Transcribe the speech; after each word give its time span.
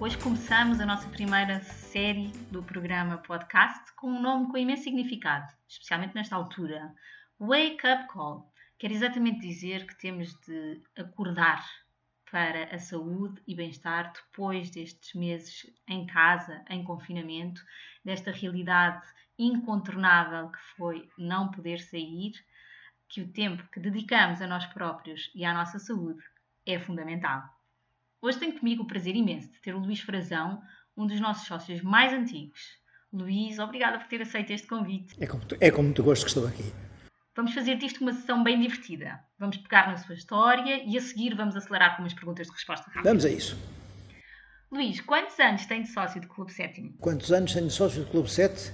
Hoje 0.00 0.16
começamos 0.16 0.80
a 0.80 0.86
nossa 0.86 1.06
primeira 1.10 1.60
série 1.60 2.28
do 2.50 2.62
programa 2.62 3.18
podcast 3.18 3.92
com 3.96 4.06
um 4.06 4.22
nome 4.22 4.50
com 4.50 4.56
imenso 4.56 4.84
significado, 4.84 5.52
especialmente 5.68 6.14
nesta 6.14 6.36
altura. 6.36 6.94
Wake 7.38 7.86
Up 7.86 8.08
Call 8.10 8.50
quer 8.78 8.92
exatamente 8.92 9.40
dizer 9.40 9.86
que 9.86 9.94
temos 9.98 10.32
de 10.46 10.80
acordar 10.96 11.62
para 12.30 12.74
a 12.74 12.78
saúde 12.78 13.42
e 13.46 13.54
bem-estar 13.54 14.10
depois 14.14 14.70
destes 14.70 15.12
meses 15.12 15.66
em 15.86 16.06
casa, 16.06 16.64
em 16.70 16.82
confinamento, 16.82 17.60
desta 18.02 18.30
realidade 18.30 19.06
incontornável 19.38 20.50
que 20.50 20.62
foi 20.78 21.10
não 21.18 21.50
poder 21.50 21.78
sair, 21.78 22.32
que 23.06 23.20
o 23.20 23.30
tempo 23.30 23.68
que 23.70 23.78
dedicamos 23.78 24.40
a 24.40 24.46
nós 24.46 24.64
próprios 24.64 25.30
e 25.34 25.44
à 25.44 25.52
nossa 25.52 25.78
saúde 25.78 26.22
é 26.64 26.78
fundamental. 26.78 27.59
Hoje 28.22 28.38
tenho 28.38 28.58
comigo 28.58 28.82
o 28.82 28.86
prazer 28.86 29.16
imenso 29.16 29.50
de 29.50 29.60
ter 29.62 29.74
o 29.74 29.78
Luís 29.78 30.00
Frazão, 30.00 30.60
um 30.94 31.06
dos 31.06 31.18
nossos 31.18 31.46
sócios 31.46 31.80
mais 31.80 32.12
antigos. 32.12 32.60
Luís, 33.10 33.58
obrigada 33.58 33.98
por 33.98 34.08
ter 34.08 34.20
aceito 34.20 34.50
este 34.50 34.66
convite. 34.66 35.14
É 35.18 35.26
como 35.26 35.42
tu, 35.46 35.56
é 35.58 35.70
tu 35.70 36.04
gosto 36.04 36.24
que 36.24 36.28
estou 36.28 36.46
aqui. 36.46 36.70
Vamos 37.34 37.54
fazer 37.54 37.76
disto 37.76 38.02
uma 38.02 38.12
sessão 38.12 38.44
bem 38.44 38.60
divertida. 38.60 39.18
Vamos 39.38 39.56
pegar 39.56 39.88
na 39.88 39.96
sua 39.96 40.14
história 40.14 40.84
e 40.84 40.98
a 40.98 41.00
seguir 41.00 41.34
vamos 41.34 41.56
acelerar 41.56 41.96
com 41.96 42.02
umas 42.02 42.12
perguntas 42.12 42.46
de 42.46 42.52
resposta 42.52 42.84
rápida. 42.88 43.08
Vamos 43.08 43.24
a 43.24 43.30
isso. 43.30 43.56
Luís, 44.70 45.00
quantos 45.00 45.40
anos 45.40 45.64
tem 45.64 45.82
de 45.82 45.88
sócio 45.88 46.20
do 46.20 46.28
Clube 46.28 46.52
Sétimo? 46.52 46.92
Quantos 47.00 47.32
anos 47.32 47.54
tenho 47.54 47.68
de 47.68 47.72
sócio 47.72 48.04
do 48.04 48.10
Clube 48.10 48.30
7? 48.30 48.70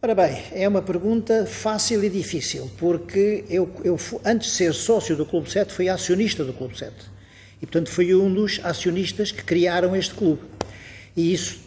Ora 0.00 0.14
bem, 0.14 0.40
é 0.52 0.68
uma 0.68 0.82
pergunta 0.82 1.46
fácil 1.46 2.02
e 2.04 2.08
difícil, 2.08 2.70
porque 2.78 3.44
eu, 3.50 3.74
eu 3.84 3.96
antes 4.24 4.50
de 4.50 4.54
ser 4.54 4.72
sócio 4.72 5.16
do 5.16 5.26
Clube 5.26 5.50
7, 5.50 5.72
fui 5.72 5.88
acionista 5.88 6.44
do 6.44 6.52
Clube 6.52 6.78
7. 6.78 7.11
E, 7.62 7.66
portanto, 7.66 7.88
fui 7.88 8.12
um 8.12 8.32
dos 8.32 8.60
acionistas 8.64 9.30
que 9.30 9.44
criaram 9.44 9.94
este 9.94 10.12
clube. 10.14 10.42
E 11.16 11.32
isso 11.32 11.60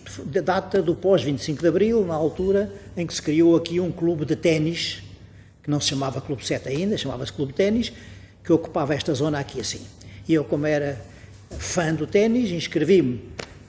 data 0.44 0.81
do 0.81 0.94
pós-25 0.94 1.61
de 1.61 1.67
Abril, 1.67 2.06
na 2.06 2.14
altura 2.14 2.72
em 2.97 3.08
que 3.08 3.14
se 3.14 3.22
criou 3.22 3.56
aqui 3.56 3.80
um 3.80 3.92
clube 3.92 4.25
de 4.25 4.36
ténis, 4.36 5.02
que 5.64 5.70
não 5.70 5.80
se 5.80 5.89
chamava 5.89 6.22
Clube 6.22 6.45
7 6.45 6.70
ainda, 6.70 6.97
chamava-se 6.97 7.33
Clube 7.33 7.53
Ténis, 7.53 7.92
que 8.44 8.53
ocupava 8.53 8.94
esta 8.94 9.14
zona 9.14 9.39
aqui 9.39 9.59
assim. 9.59 9.81
E 10.28 10.33
eu, 10.33 10.44
como 10.44 10.66
era 10.66 11.02
fã 11.58 11.94
do 11.94 12.05
ténis, 12.05 12.52
inscrevi-me 12.52 13.22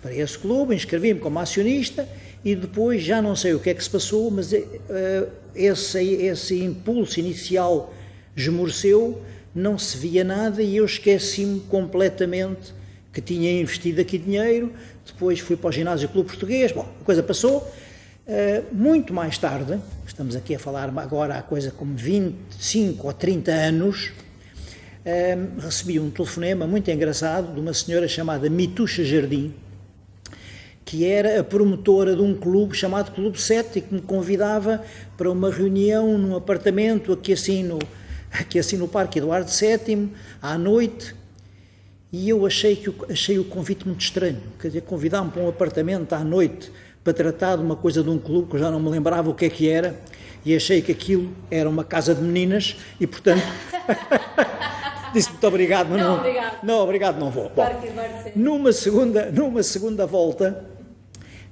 para 0.03 0.15
esse 0.15 0.39
clube, 0.39 0.75
inscrevi-me 0.75 1.21
como 1.21 1.39
acionista 1.39 2.09
e 2.45 2.55
depois 2.55 3.03
já 3.03 3.21
não 3.23 3.35
sei 3.35 3.55
o 3.55 3.61
que 3.61 3.71
é 3.71 3.75
que 3.75 3.83
se 3.83 3.91
passou, 3.91 4.31
mas 4.31 4.53
uh, 4.53 4.57
esse, 5.55 6.03
esse 6.03 6.63
impulso 6.63 7.19
inicial 7.19 7.93
esmoreceu, 8.37 9.23
não 9.57 9.79
se 9.79 9.97
via 9.97 10.23
nada 10.23 10.63
e 10.63 10.77
eu 10.77 10.85
esqueci-me 10.85 11.61
completamente 11.61 12.75
que 13.11 13.23
tinha 13.23 13.59
investido 13.59 14.03
aqui 14.03 14.19
dinheiro. 14.19 14.71
Depois 15.07 15.41
fui 15.41 15.57
para 15.57 15.69
o 15.69 15.73
Ginásio 15.73 16.09
Clube 16.11 16.29
Português, 16.29 16.71
bom, 16.73 16.87
a 17.01 17.05
coisa 17.05 17.23
passou. 17.23 17.67
Uh, 18.29 18.75
muito 18.75 19.15
mais 19.15 19.39
tarde, 19.39 19.79
estamos 20.07 20.37
aqui 20.37 20.55
a 20.55 20.59
falar 20.59 20.93
agora 20.99 21.39
há 21.39 21.43
coisa 21.43 21.71
como 21.71 21.97
25 21.97 23.07
ou 23.07 23.13
30 23.13 23.53
anos, 23.53 24.13
uh, 25.07 25.61
recebi 25.61 26.01
um 26.01 26.11
telefonema 26.11 26.67
muito 26.67 26.91
engraçado 26.91 27.55
de 27.55 27.61
uma 27.61 27.73
senhora 27.73 28.09
chamada 28.09 28.51
Mitucha 28.51 29.05
Jardim, 29.05 29.55
que 30.85 31.07
era 31.07 31.41
a 31.41 31.45
promotora 31.45 32.17
de 32.17 32.21
um 32.21 32.35
clube 32.35 32.77
chamado 32.77 33.13
Clube 33.13 33.41
7 33.41 33.79
e 33.79 33.81
que 33.81 33.95
me 33.95 34.03
convidava 34.03 34.83
para 35.17 35.31
uma 35.31 35.51
reunião 35.51 36.19
num 36.19 36.35
apartamento 36.35 37.13
aqui 37.13 37.33
assim 37.33 37.63
no, 37.63 37.79
aqui 38.41 38.59
assim 38.59 38.77
no 38.77 38.89
Parque 38.89 39.19
Eduardo 39.19 39.51
VII, 39.51 40.11
à 40.41 40.57
noite, 40.59 41.15
e 42.13 42.29
eu 42.29 42.47
achei, 42.47 42.77
que, 42.77 42.93
achei 43.11 43.39
o 43.39 43.45
convite 43.45 43.87
muito 43.87 44.01
estranho, 44.01 44.41
quer 44.61 44.69
dizer, 44.69 44.83
convidar-me 44.83 45.31
para 45.31 45.43
um 45.43 45.49
apartamento 45.49 46.13
à 46.13 46.21
noite 46.21 46.71
para 47.03 47.13
tratar 47.13 47.57
de 47.57 47.63
uma 47.63 47.77
coisa 47.77 48.03
de 48.03 48.11
um 48.11 48.19
clube 48.19 48.49
que 48.49 48.57
eu 48.57 48.61
já 48.61 48.71
não 48.71 48.81
me 48.81 48.89
lembrava 48.89 49.31
o 49.31 49.35
que 49.35 49.45
é 49.45 49.51
que 49.51 49.69
era, 49.69 49.99
e 50.45 50.55
achei 50.55 50.81
que 50.81 50.93
aquilo 50.93 51.33
era 51.51 51.69
uma 51.69 51.85
casa 51.85 52.15
de 52.15 52.23
meninas, 52.23 52.77
e 53.01 53.07
portanto... 53.07 53.43
disse 55.13 55.31
muito 55.31 55.47
obrigado, 55.47 55.89
mas 55.89 56.01
não, 56.01 56.09
não, 56.09 56.19
obrigado. 56.19 56.59
não, 56.63 56.79
obrigado, 56.81 57.19
não 57.19 57.31
vou. 57.31 57.51
Bom, 57.55 57.67
numa 58.35 58.73
segunda, 58.73 59.31
numa 59.33 59.63
segunda 59.63 60.07
volta, 60.07 60.65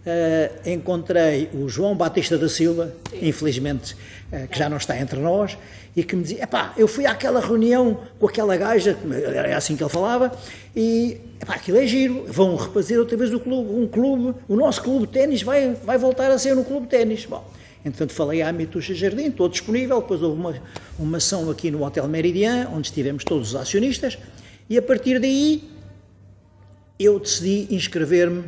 uh, 0.04 0.68
encontrei 0.68 1.48
o 1.52 1.68
João 1.68 1.96
Batista 1.96 2.36
da 2.38 2.48
Silva, 2.48 2.94
Sim. 3.10 3.28
infelizmente 3.28 3.94
uh, 4.32 4.48
que 4.48 4.58
já 4.58 4.68
não 4.68 4.76
está 4.76 4.98
entre 4.98 5.18
nós, 5.20 5.56
e 5.96 6.02
que 6.02 6.16
me 6.16 6.22
dizia: 6.22 6.42
epá, 6.42 6.72
eu 6.76 6.86
fui 6.88 7.06
àquela 7.06 7.40
reunião 7.40 8.00
com 8.18 8.26
aquela 8.26 8.56
gaja, 8.56 8.96
era 9.10 9.56
assim 9.56 9.76
que 9.76 9.82
ele 9.82 9.90
falava, 9.90 10.32
e 10.74 11.18
epá, 11.40 11.54
aquilo 11.54 11.78
é 11.78 11.86
giro, 11.86 12.24
vão 12.28 12.56
refazer 12.56 12.98
outra 12.98 13.16
vez 13.16 13.32
o 13.32 13.40
clube, 13.40 13.72
um 13.72 13.86
clube, 13.86 14.34
o 14.48 14.56
nosso 14.56 14.82
clube 14.82 15.06
de 15.06 15.12
ténis 15.12 15.42
vai, 15.42 15.74
vai 15.84 15.98
voltar 15.98 16.30
a 16.30 16.38
ser 16.38 16.54
no 16.54 16.64
clube 16.64 16.82
de 16.82 16.90
ténis. 16.90 17.26
Bom, 17.26 17.44
entretanto 17.84 18.12
falei 18.12 18.42
à 18.42 18.52
Mituxa 18.52 18.94
Jardim, 18.94 19.26
estou 19.26 19.48
disponível, 19.48 20.00
depois 20.00 20.22
houve 20.22 20.38
uma, 20.38 20.54
uma 20.98 21.16
ação 21.18 21.50
aqui 21.50 21.70
no 21.70 21.84
Hotel 21.84 22.06
Meridian, 22.08 22.68
onde 22.74 22.88
estivemos 22.88 23.24
todos 23.24 23.50
os 23.50 23.56
acionistas, 23.56 24.18
e 24.68 24.78
a 24.78 24.82
partir 24.82 25.18
daí 25.20 25.70
eu 26.98 27.18
decidi 27.18 27.66
inscrever-me 27.74 28.44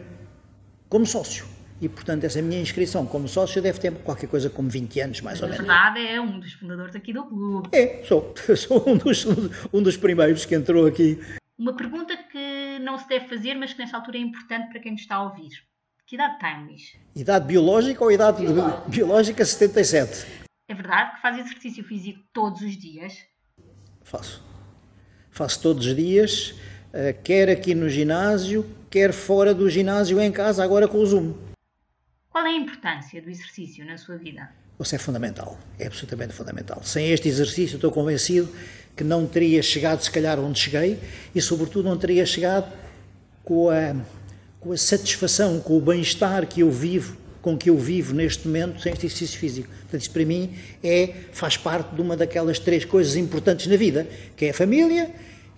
como 0.88 1.06
sócio. 1.06 1.46
E, 1.80 1.88
portanto, 1.88 2.24
essa 2.24 2.40
minha 2.40 2.60
inscrição 2.60 3.06
como 3.06 3.28
sócio 3.28 3.60
deve 3.60 3.78
ter 3.78 3.92
qualquer 4.02 4.28
coisa 4.28 4.48
como 4.48 4.68
20 4.68 5.00
anos, 5.00 5.20
mais 5.20 5.42
ou 5.42 5.48
menos. 5.48 5.66
Na 5.66 5.90
verdade, 5.90 6.06
é 6.06 6.20
um 6.20 6.40
dos 6.40 6.54
fundadores 6.54 6.96
aqui 6.96 7.12
do 7.12 7.24
clube. 7.26 7.68
É, 7.72 8.02
sou. 8.04 8.34
Sou 8.56 8.88
um 8.88 8.96
dos, 8.96 9.26
um 9.72 9.82
dos 9.82 9.96
primeiros 9.96 10.46
que 10.46 10.54
entrou 10.54 10.86
aqui. 10.86 11.20
Uma 11.58 11.76
pergunta 11.76 12.16
que 12.16 12.78
não 12.80 12.98
se 12.98 13.06
deve 13.08 13.28
fazer, 13.28 13.54
mas 13.54 13.74
que 13.74 13.78
nesta 13.78 13.96
altura 13.96 14.16
é 14.16 14.20
importante 14.20 14.70
para 14.70 14.80
quem 14.80 14.92
nos 14.92 15.02
está 15.02 15.16
a 15.16 15.24
ouvir. 15.24 15.50
Que 16.06 16.14
idade 16.14 16.38
tem, 16.38 16.64
Luís? 16.64 16.96
Idade 17.14 17.46
biológica 17.46 18.04
ou 18.04 18.12
idade 18.12 18.40
biológica, 18.40 18.88
biológica 18.88 19.44
77? 19.44 20.26
É 20.68 20.74
verdade 20.74 21.16
que 21.16 21.20
faz 21.20 21.38
exercício 21.38 21.84
físico 21.84 22.20
todos 22.32 22.62
os 22.62 22.76
dias? 22.76 23.12
Faço. 24.02 24.42
Faço 25.30 25.60
todos 25.60 25.84
os 25.84 25.94
dias, 25.94 26.54
quer 27.22 27.48
aqui 27.50 27.74
no 27.74 27.88
ginásio, 27.88 28.64
quer 28.90 29.12
fora 29.12 29.54
do 29.54 29.68
ginásio 29.68 30.20
em 30.20 30.32
casa, 30.32 30.62
agora 30.62 30.88
com 30.88 30.98
o 30.98 31.06
Zoom. 31.06 31.34
Qual 32.30 32.44
é 32.44 32.50
a 32.50 32.56
importância 32.56 33.20
do 33.22 33.30
exercício 33.30 33.84
na 33.84 33.96
sua 33.96 34.16
vida? 34.16 34.48
Isso 34.78 34.94
é 34.94 34.98
fundamental, 34.98 35.58
é 35.78 35.86
absolutamente 35.86 36.34
fundamental. 36.34 36.82
Sem 36.82 37.10
este 37.10 37.28
exercício, 37.28 37.76
estou 37.76 37.90
convencido 37.90 38.48
que 38.94 39.02
não 39.02 39.26
teria 39.26 39.62
chegado, 39.62 40.02
se 40.02 40.10
calhar, 40.10 40.38
onde 40.38 40.58
cheguei 40.58 40.98
e, 41.34 41.40
sobretudo, 41.40 41.88
não 41.88 41.96
teria 41.96 42.26
chegado 42.26 42.70
com 43.42 43.70
a, 43.70 43.96
com 44.60 44.72
a 44.72 44.76
satisfação, 44.76 45.60
com 45.60 45.78
o 45.78 45.80
bem-estar 45.80 46.46
que 46.46 46.60
eu 46.60 46.70
vivo, 46.70 47.16
com 47.40 47.56
que 47.56 47.70
eu 47.70 47.78
vivo 47.78 48.14
neste 48.14 48.46
momento 48.46 48.80
sem 48.82 48.92
este 48.92 49.06
exercício 49.06 49.38
físico. 49.38 49.68
Portanto, 49.68 50.00
isso 50.00 50.10
para 50.10 50.24
mim 50.24 50.54
é, 50.82 51.14
faz 51.32 51.56
parte 51.56 51.94
de 51.94 52.00
uma 52.00 52.16
daquelas 52.16 52.58
três 52.58 52.84
coisas 52.84 53.16
importantes 53.16 53.66
na 53.66 53.76
vida, 53.76 54.06
que 54.36 54.46
é 54.46 54.50
a 54.50 54.54
família, 54.54 55.10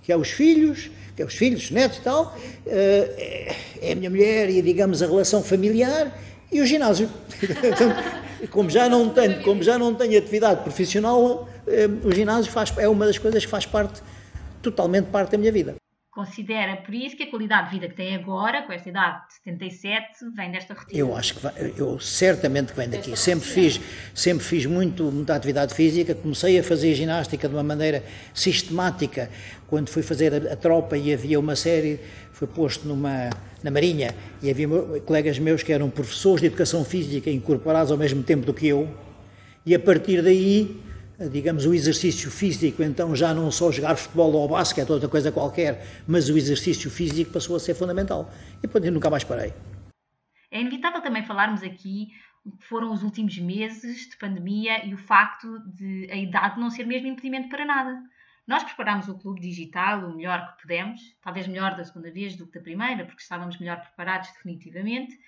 que 0.09 0.13
é 0.13 0.17
os 0.17 0.31
filhos 0.31 0.91
que 1.15 1.23
é 1.23 1.25
os 1.27 1.35
filhos, 1.35 1.65
os 1.65 1.71
netos 1.73 1.99
e 1.99 2.01
tal, 2.01 2.33
eh, 2.65 3.53
é 3.83 3.93
a 3.93 3.97
minha 3.97 4.09
mulher 4.09 4.49
e, 4.49 4.63
digamos, 4.63 5.03
a 5.03 5.07
relação 5.07 5.43
familiar 5.43 6.17
e 6.51 6.61
o 6.61 6.67
ginásio. 6.67 7.11
Então, 7.43 8.49
como 8.51 8.71
já 8.71 8.89
não 8.89 9.11
tenho, 9.11 9.43
como 9.43 9.61
já 9.61 9.77
não 9.77 9.93
tenho 9.97 10.17
atividade 10.17 10.63
profissional, 10.63 11.49
eh, 11.67 11.89
o 12.05 12.13
ginásio 12.13 12.53
faz, 12.53 12.73
é 12.79 12.89
uma 12.89 13.05
das 13.05 13.19
coisas 13.19 13.45
que 13.45 13.51
faz 13.51 13.67
parte, 13.67 14.01
totalmente 14.63 15.07
parte 15.07 15.33
da 15.33 15.39
minha 15.39 15.51
vida. 15.51 15.75
Considera 16.19 16.79
por 16.79 16.93
isso 16.93 17.17
que 17.17 17.23
a 17.23 17.31
qualidade 17.31 17.71
de 17.71 17.75
vida 17.77 17.89
que 17.89 17.95
tem 17.95 18.13
agora, 18.13 18.63
com 18.63 18.73
esta 18.73 18.89
idade 18.89 19.29
de 19.29 19.35
77, 19.35 20.07
vem 20.35 20.51
desta 20.51 20.75
rotina? 20.75 20.99
Eu 20.99 21.17
acho 21.17 21.35
que 21.35 21.41
vai, 21.41 21.73
eu 21.77 22.01
certamente 22.01 22.73
que 22.73 22.77
vem 22.77 22.89
daqui. 22.89 23.17
Sempre 23.17 23.49
fiz, 23.49 23.81
sempre 24.13 24.45
fiz 24.45 24.67
muito, 24.67 25.13
muita 25.13 25.37
atividade 25.37 25.73
física. 25.73 26.17
Comecei 26.17 26.59
a 26.59 26.65
fazer 26.65 26.93
ginástica 26.97 27.49
de 27.49 27.55
uma 27.55 27.63
maneira 27.63 28.03
sistemática 28.35 29.31
quando 29.69 29.91
fui 29.91 30.03
fazer 30.03 30.35
a, 30.35 30.55
a 30.55 30.57
tropa 30.57 30.99
e 30.99 31.15
havia 31.15 31.39
uma 31.39 31.55
série, 31.55 32.01
foi 32.33 32.49
posto 32.49 32.89
numa 32.89 33.31
na 33.63 33.71
Marinha 33.71 34.13
e 34.43 34.51
havia 34.51 34.67
colegas 35.07 35.39
meus 35.39 35.63
que 35.63 35.73
eram 35.73 35.89
professores 35.89 36.41
de 36.41 36.49
educação 36.49 36.85
física 36.85 37.31
incorporados 37.31 37.93
ao 37.93 37.97
mesmo 37.97 38.25
tempo 38.25 38.45
do 38.45 38.53
que 38.53 38.67
eu. 38.67 38.93
E 39.65 39.73
a 39.73 39.79
partir 39.79 40.21
daí 40.21 40.83
digamos, 41.31 41.67
o 41.67 41.75
exercício 41.75 42.31
físico, 42.31 42.83
então 42.83 43.15
já 43.17 43.35
não 43.35 43.51
só 43.51 43.73
jogar 43.73 43.97
futebol 43.97 44.33
ou 44.35 44.49
basquete 44.49 44.89
ou 44.89 44.95
outra 44.95 45.09
coisa 45.09 45.33
qualquer, 45.33 45.85
mas 46.07 46.29
o 46.29 46.37
exercício 46.37 46.91
físico 46.91 47.33
passou 47.33 47.57
a 47.57 47.61
ser 47.61 47.75
fundamental. 47.75 48.31
E 48.63 48.87
eu 48.87 48.93
nunca 48.93 49.11
mais 49.11 49.25
parei. 49.25 49.53
É 50.51 50.61
inevitável 50.61 51.01
também 51.01 51.25
falarmos 51.25 51.63
aqui 51.63 52.09
o 52.45 52.57
que 52.57 52.65
foram 52.65 52.93
os 52.93 53.03
últimos 53.03 53.37
meses 53.39 54.09
de 54.09 54.17
pandemia 54.17 54.87
e 54.87 54.95
o 54.95 54.99
facto 54.99 55.59
de 55.67 56.09
a 56.11 56.17
idade 56.17 56.61
não 56.61 56.71
ser 56.71 56.87
mesmo 56.87 57.09
impedimento 57.09 57.49
para 57.49 57.65
nada. 57.65 58.01
Nós 58.47 58.65
preparámos 58.65 59.09
o 59.09 59.19
clube 59.19 59.41
digital 59.41 60.09
o 60.09 60.17
melhor 60.17 60.55
que 60.55 60.63
pudemos, 60.63 61.01
talvez 61.21 61.47
melhor 61.47 61.77
da 61.77 61.85
segunda 61.85 62.11
vez 62.11 62.35
do 62.35 62.47
que 62.47 62.59
da 62.59 62.65
primeira, 62.65 63.05
porque 63.05 63.21
estávamos 63.21 63.59
melhor 63.59 63.79
preparados 63.81 64.31
definitivamente, 64.33 65.19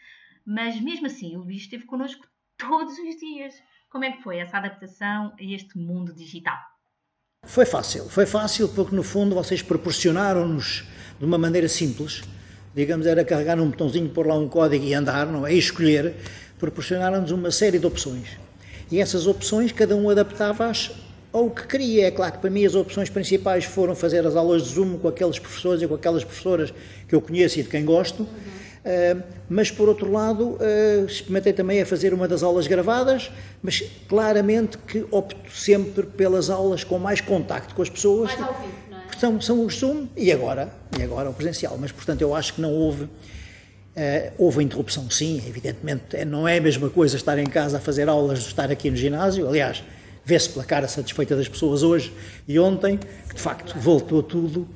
mas 0.47 0.81
mesmo 0.81 1.07
assim 1.07 1.37
o 1.37 1.43
Luís 1.43 1.63
esteve 1.63 1.85
connosco 1.85 2.27
todos 2.57 2.99
os 2.99 3.17
dias. 3.17 3.55
Como 3.91 4.05
é 4.05 4.13
que 4.13 4.23
foi 4.23 4.39
essa 4.39 4.57
adaptação 4.57 5.33
a 5.39 5.43
este 5.43 5.77
mundo 5.77 6.15
digital? 6.15 6.57
Foi 7.45 7.67
fácil, 7.67 8.09
foi 8.09 8.25
fácil 8.25 8.69
porque 8.69 8.95
no 8.95 9.03
fundo 9.03 9.35
vocês 9.35 9.63
proporcionaram-nos 9.63 10.85
de 11.19 11.25
uma 11.25 11.37
maneira 11.37 11.69
simples 11.69 12.23
digamos, 12.75 13.07
era 13.07 13.25
carregar 13.25 13.57
num 13.57 13.69
botãozinho, 13.69 14.09
pôr 14.09 14.27
lá 14.27 14.37
um 14.37 14.49
código 14.49 14.85
e 14.85 14.95
andar, 14.95 15.27
não 15.27 15.47
é? 15.47 15.55
E 15.55 15.59
escolher, 15.59 16.15
proporcionaram-nos 16.59 17.31
uma 17.31 17.51
série 17.51 17.79
de 17.79 17.87
opções. 17.87 18.39
E 18.91 19.01
essas 19.01 19.27
opções, 19.27 19.73
cada 19.73 19.97
um 19.97 20.11
adaptava-as 20.11 20.91
ao 21.33 21.51
que 21.51 21.67
queria. 21.67 22.07
É 22.07 22.11
claro 22.11 22.33
que 22.33 22.39
para 22.39 22.51
mim 22.51 22.65
as 22.65 22.75
opções 22.75 23.09
principais 23.09 23.65
foram 23.65 23.95
fazer 23.95 24.27
as 24.27 24.37
aulas 24.37 24.63
de 24.65 24.69
Zoom 24.71 24.99
com 24.99 25.09
aqueles 25.09 25.39
professores 25.39 25.83
e 25.83 25.89
com 25.89 25.95
aquelas 25.95 26.25
professoras 26.25 26.73
que 27.09 27.15
eu 27.15 27.21
conheço 27.21 27.61
e 27.61 27.63
de 27.63 27.69
quem 27.69 27.85
gosto. 27.85 28.27
Uh, 28.81 29.23
mas 29.49 29.71
por 29.71 29.89
outro 29.89 30.11
lado, 30.11 30.53
uh, 30.53 31.05
experimentei 31.07 31.53
também 31.53 31.83
a 31.83 31.87
fazer 31.87 32.15
uma 32.15 32.27
das 32.27 32.43
aulas 32.43 32.67
gravadas, 32.67 33.31
mas 33.63 33.83
claramente 34.09 34.79
que 34.79 35.05
opto 35.11 35.51
sempre 35.53 36.05
pelas 36.05 36.49
aulas 36.49 36.83
com 36.83 36.99
mais 36.99 37.21
contacto 37.21 37.75
com 37.75 37.83
as 37.83 37.91
pessoas. 37.91 38.35
Mais 38.35 38.49
ao 38.49 38.55
vivo, 38.55 38.73
não 38.91 38.99
é? 38.99 39.03
São, 39.19 39.41
são 39.41 39.67
os 39.67 39.79
Zoom 39.79 40.07
e 40.17 40.33
agora, 40.33 40.73
e 40.99 41.03
agora 41.03 41.29
o 41.29 41.35
presencial. 41.35 41.77
Mas 41.79 41.93
portanto 41.93 42.23
eu 42.23 42.35
acho 42.35 42.55
que 42.55 42.61
não 42.61 42.73
houve. 42.73 43.05
Uh, 43.05 44.33
houve 44.39 44.63
interrupção, 44.63 45.11
sim, 45.11 45.43
evidentemente. 45.47 46.25
Não 46.25 46.49
é 46.49 46.57
a 46.57 46.61
mesma 46.61 46.89
coisa 46.89 47.17
estar 47.17 47.39
em 47.39 47.47
casa 47.47 47.77
a 47.77 47.81
fazer 47.81 48.09
aulas 48.09 48.39
de 48.39 48.47
estar 48.47 48.71
aqui 48.71 48.89
no 48.91 48.97
ginásio. 48.97 49.47
Aliás, 49.47 49.83
vê-se 50.25 50.49
pela 50.49 50.65
cara 50.65 50.89
satisfeita 50.89 51.37
das 51.37 51.49
pessoas 51.49 51.83
hoje 51.83 52.13
e 52.49 52.59
ontem, 52.59 52.99
que 53.29 53.35
de 53.35 53.43
facto 53.43 53.75
voltou 53.79 54.23
tudo 54.23 54.67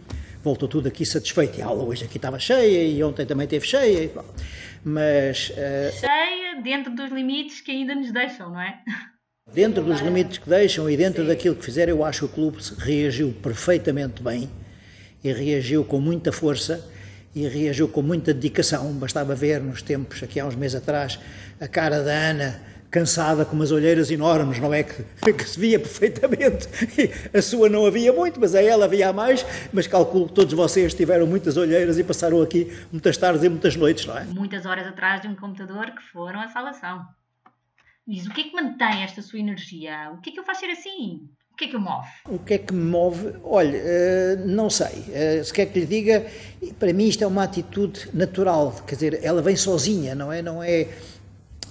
voltou 0.44 0.68
tudo 0.68 0.86
aqui 0.86 1.06
satisfeito. 1.06 1.58
E 1.58 1.62
a 1.62 1.66
aula 1.66 1.82
hoje 1.82 2.04
aqui 2.04 2.18
estava 2.18 2.38
cheia 2.38 2.86
e 2.86 3.02
ontem 3.02 3.24
também 3.24 3.44
esteve 3.44 3.66
cheia. 3.66 4.10
Mas. 4.84 5.48
Uh, 5.50 5.98
cheia 5.98 6.60
dentro 6.62 6.94
dos 6.94 7.10
limites 7.10 7.62
que 7.62 7.70
ainda 7.72 7.94
nos 7.94 8.12
deixam, 8.12 8.50
não 8.50 8.60
é? 8.60 8.78
Dentro 9.52 9.82
dos 9.82 10.00
limites 10.00 10.38
que 10.38 10.48
deixam 10.48 10.88
e 10.88 10.96
dentro 10.96 11.22
Sim. 11.22 11.28
daquilo 11.28 11.54
que 11.56 11.64
fizeram, 11.64 11.92
eu 11.96 12.04
acho 12.04 12.20
que 12.20 12.24
o 12.26 12.28
clube 12.28 12.58
reagiu 12.78 13.32
perfeitamente 13.42 14.22
bem 14.22 14.48
e 15.22 15.32
reagiu 15.32 15.84
com 15.84 16.00
muita 16.00 16.32
força 16.32 16.86
e 17.34 17.46
reagiu 17.46 17.88
com 17.88 18.02
muita 18.02 18.32
dedicação. 18.32 18.92
Bastava 18.92 19.34
ver 19.34 19.60
nos 19.60 19.82
tempos, 19.82 20.22
aqui 20.22 20.40
há 20.40 20.46
uns 20.46 20.56
meses 20.56 20.76
atrás, 20.76 21.18
a 21.60 21.68
cara 21.68 22.02
da 22.02 22.12
Ana 22.12 22.73
cansada, 22.94 23.44
com 23.44 23.56
umas 23.56 23.72
olheiras 23.72 24.08
enormes, 24.12 24.60
não 24.60 24.72
é? 24.72 24.84
Que, 24.84 25.32
que 25.32 25.44
se 25.44 25.58
via 25.58 25.80
perfeitamente. 25.80 26.68
a 27.36 27.42
sua 27.42 27.68
não 27.68 27.84
havia 27.84 28.12
muito, 28.12 28.38
mas 28.38 28.54
a 28.54 28.62
ela 28.62 28.84
havia 28.84 29.12
mais. 29.12 29.44
Mas 29.72 29.88
calculo 29.88 30.28
que 30.28 30.34
todos 30.34 30.54
vocês 30.54 30.94
tiveram 30.94 31.26
muitas 31.26 31.56
olheiras 31.56 31.98
e 31.98 32.04
passaram 32.04 32.40
aqui 32.40 32.72
muitas 32.92 33.16
tardes 33.16 33.42
e 33.42 33.48
muitas 33.48 33.74
noites, 33.74 34.06
não 34.06 34.16
é? 34.16 34.22
Muitas 34.26 34.64
horas 34.64 34.86
atrás 34.86 35.20
de 35.20 35.26
um 35.26 35.34
computador 35.34 35.90
que 35.90 36.02
foram 36.12 36.40
a 36.40 36.46
salação. 36.46 37.04
Diz, 38.06 38.26
o 38.26 38.30
que 38.30 38.42
é 38.42 38.44
que 38.44 38.54
mantém 38.54 39.02
esta 39.02 39.20
sua 39.22 39.40
energia? 39.40 40.12
O 40.14 40.20
que 40.20 40.30
é 40.30 40.32
que 40.32 40.38
eu 40.38 40.44
faço 40.44 40.60
ser 40.60 40.70
assim? 40.70 41.28
O 41.50 41.56
que 41.56 41.64
é 41.64 41.68
que 41.68 41.76
o 41.76 41.80
move? 41.80 42.08
O 42.28 42.38
que 42.38 42.54
é 42.54 42.58
que 42.58 42.74
me 42.74 42.84
move? 42.84 43.32
Olha, 43.44 43.76
eh, 43.76 44.36
não 44.44 44.68
sei. 44.68 45.04
Eh, 45.12 45.42
se 45.42 45.52
quer 45.52 45.66
que 45.66 45.78
lhe 45.78 45.86
diga, 45.86 46.26
para 46.80 46.92
mim 46.92 47.06
isto 47.06 47.22
é 47.22 47.26
uma 47.26 47.44
atitude 47.44 48.08
natural. 48.12 48.72
Quer 48.86 48.94
dizer, 48.96 49.20
ela 49.22 49.40
vem 49.40 49.54
sozinha, 49.54 50.16
não 50.16 50.32
é? 50.32 50.42
Não 50.42 50.60
é 50.60 50.88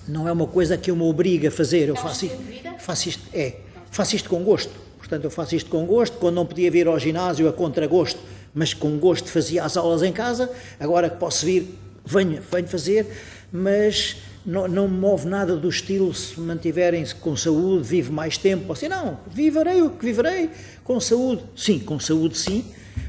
não 0.07 0.27
é 0.27 0.31
uma 0.31 0.47
coisa 0.47 0.77
que 0.77 0.91
eu 0.91 0.95
me 0.95 1.03
obrigo 1.03 1.47
a 1.47 1.51
fazer. 1.51 1.89
Eu 1.89 1.95
faço 1.95 2.25
isto, 2.25 2.37
faço 2.79 3.09
isto, 3.09 3.23
é, 3.33 3.57
faço 3.91 4.15
isto 4.15 4.29
com 4.29 4.43
gosto. 4.43 4.71
Portanto, 4.97 5.23
eu 5.23 5.31
faço 5.31 5.55
isto 5.55 5.69
com 5.69 5.85
gosto. 5.85 6.17
Quando 6.17 6.35
não 6.35 6.45
podia 6.45 6.69
vir 6.69 6.87
ao 6.87 6.99
ginásio 6.99 7.47
a 7.47 7.53
contragosto, 7.53 8.19
mas 8.53 8.73
com 8.73 8.97
gosto 8.97 9.29
fazia 9.29 9.63
as 9.63 9.77
aulas 9.77 10.03
em 10.03 10.11
casa. 10.11 10.49
Agora 10.79 11.09
que 11.09 11.17
posso 11.17 11.45
vir, 11.45 11.77
venho, 12.05 12.41
venho 12.51 12.67
fazer, 12.67 13.07
mas 13.51 14.17
não, 14.45 14.67
não 14.67 14.87
me 14.87 14.97
move 14.97 15.27
nada 15.27 15.55
do 15.55 15.69
estilo 15.69 16.13
se 16.13 16.39
mantiverem-se 16.39 17.15
com 17.15 17.35
saúde, 17.35 17.87
vive 17.87 18.11
mais 18.11 18.37
tempo. 18.37 18.71
Assim, 18.73 18.87
não, 18.87 19.19
viverei 19.27 19.81
o 19.81 19.89
que 19.89 20.05
viverei 20.05 20.49
com 20.83 20.99
saúde. 20.99 21.43
Sim, 21.55 21.79
com 21.79 21.99
saúde, 21.99 22.37
sim. 22.37 22.65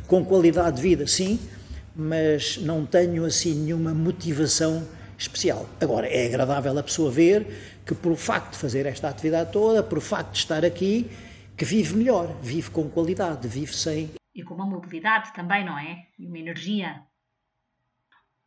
Com 0.07 0.25
qualidade 0.25 0.77
de 0.77 0.83
vida, 0.83 1.07
sim. 1.07 1.39
Mas 1.97 2.59
não 2.59 2.87
tenho 2.87 3.25
assim 3.25 3.55
nenhuma 3.55 3.93
motivação 3.93 4.83
especial. 5.25 5.69
Agora, 5.81 6.07
é 6.07 6.27
agradável 6.27 6.79
a 6.79 6.83
pessoa 6.83 7.11
ver 7.11 7.81
que, 7.85 7.95
por 7.95 8.13
o 8.13 8.17
facto 8.17 8.53
de 8.53 8.59
fazer 8.59 8.87
esta 8.87 9.09
atividade 9.09 9.53
toda, 9.53 9.83
por 9.83 9.99
o 9.99 10.01
facto 10.01 10.33
de 10.33 10.39
estar 10.39 10.65
aqui, 10.65 11.11
que 11.57 11.65
vive 11.65 11.97
melhor, 11.97 12.37
vive 12.41 12.71
com 12.71 12.89
qualidade, 12.89 13.47
vive 13.47 13.75
sem. 13.75 14.11
E 14.35 14.43
com 14.43 14.55
uma 14.55 14.67
mobilidade 14.67 15.33
também, 15.33 15.65
não 15.65 15.79
é? 15.79 16.07
E 16.19 16.27
uma 16.27 16.39
energia. 16.39 17.03